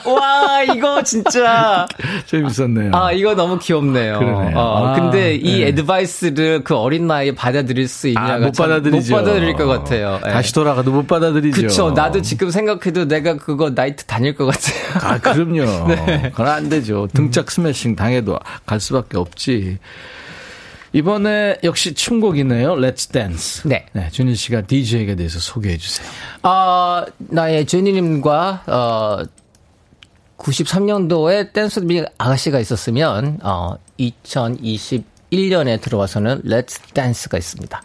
[0.05, 1.87] 와, 이거 진짜.
[2.25, 2.91] 재밌었네요.
[2.93, 4.19] 아, 이거 너무 귀엽네요.
[4.19, 4.57] 그러네요.
[4.57, 5.67] 어, 아, 근데 이 네.
[5.67, 9.13] 애드바이스를 그 어린 나이에 받아들일 수 있냐가 아, 못 받아들이죠.
[9.15, 10.19] 못 받아들일 것 같아요.
[10.23, 11.61] 다시 돌아가도 못 받아들이죠.
[11.61, 11.93] 그렇 죠.
[11.93, 14.77] 나도 지금 생각해도 내가 그거 나이트 다닐 것 같아요.
[15.01, 15.87] 아, 그럼요.
[15.87, 16.29] 네.
[16.31, 17.07] 그건 안 되죠.
[17.13, 19.77] 등짝 스매싱 당해도 갈 수밖에 없지.
[20.93, 22.75] 이번에 역시 춤곡이네요.
[22.75, 23.69] Let's Dance.
[23.69, 23.85] 네.
[23.93, 24.09] 네.
[24.09, 26.07] 준희 씨가 DJ에 대해서 소개해 주세요.
[26.43, 29.23] 어, 나의 준희님과, 어,
[30.37, 37.83] 93년도에 댄스비 아가씨가 있었으면, 어, 2021년에 들어와서는 Let's Dance가 있습니다.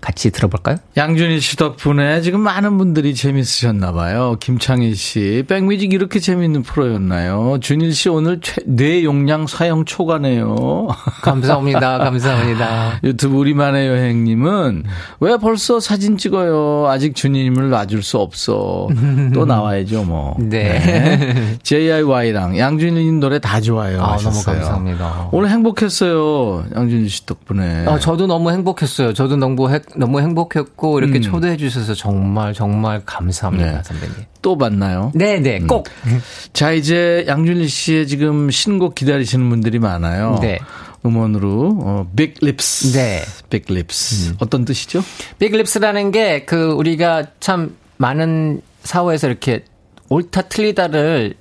[0.00, 0.76] 같이 들어볼까요?
[0.96, 4.36] 양준일 씨 덕분에 지금 많은 분들이 재밌으셨나 봐요.
[4.40, 7.58] 김창희 씨, 백뮤직 이렇게 재밌는 프로였나요?
[7.60, 10.88] 준일 씨 오늘 최, 뇌 용량 사용 초과네요.
[11.22, 11.98] 감사합니다.
[11.98, 13.00] 감사합니다.
[13.04, 14.84] 유튜브 우리만의 여행님은
[15.20, 16.88] 왜 벌써 사진 찍어요?
[16.88, 18.88] 아직 준일님을 놔줄 수 없어.
[19.34, 20.36] 또 나와야죠, 뭐.
[20.40, 20.78] 네.
[20.80, 21.58] 네.
[21.62, 24.02] JIY랑 양준일님 노래 다 좋아요.
[24.02, 25.28] 아, 너무 감사합니다.
[25.32, 26.64] 오늘 행복했어요.
[26.74, 27.86] 양준일 씨 덕분에.
[27.86, 29.12] 아, 저도 너무 행복했어요.
[29.14, 31.22] 저도 너무 행, 너무 행복했고 이렇게 음.
[31.22, 33.82] 초대해 주셔서 정말 정말 감사합니다, 네.
[33.82, 34.16] 선배님.
[34.42, 35.12] 또 만나요?
[35.14, 35.66] 네, 네, 음.
[35.66, 35.86] 꼭.
[36.06, 36.20] 음.
[36.52, 40.38] 자, 이제 양준일 씨의 지금 신곡 기다리시는 분들이 많아요.
[40.40, 40.58] 네.
[41.04, 42.92] 음원으로 어, Big Lips.
[42.92, 43.22] 네.
[43.48, 44.30] Big Lips.
[44.30, 44.36] 음.
[44.40, 45.02] 어떤 뜻이죠?
[45.38, 49.64] Big Lips라는 게 그 우리가 참 많은 사회에서 이렇게
[50.08, 51.34] 옳다 틀리다를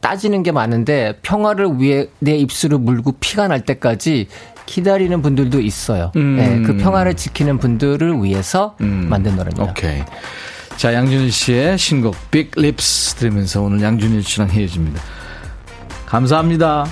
[0.00, 4.28] 따지는 게 많은데 평화를 위해 내 입술을 물고 피가 날 때까지
[4.66, 6.12] 기다리는 분들도 있어요.
[6.16, 6.36] 음.
[6.36, 9.06] 네, 그 평화를 지키는 분들을 위해서 음.
[9.08, 9.64] 만든 노래입니다.
[9.64, 10.02] 오케이.
[10.76, 15.00] 자, 양준일 씨의 신곡 Big Lips 들으면서 오늘 양준일 씨랑 헤어집니다.
[16.06, 16.86] 감사합니다.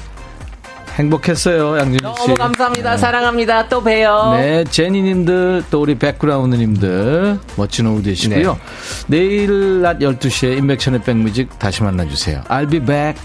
[0.94, 2.04] 행복했어요, 양준일 씨.
[2.04, 2.90] 너무 감사합니다.
[2.92, 2.98] 네.
[2.98, 3.68] 사랑합니다.
[3.68, 4.34] 또 봬요.
[4.36, 8.58] 네, 제니님들, 또 우리 백그라운드님들, 멋진 오후 되시고요.
[9.08, 9.18] 네.
[9.18, 12.42] 내일 낮 12시에 인백션의 백뮤직 다시 만나주세요.
[12.48, 13.18] I'll be back.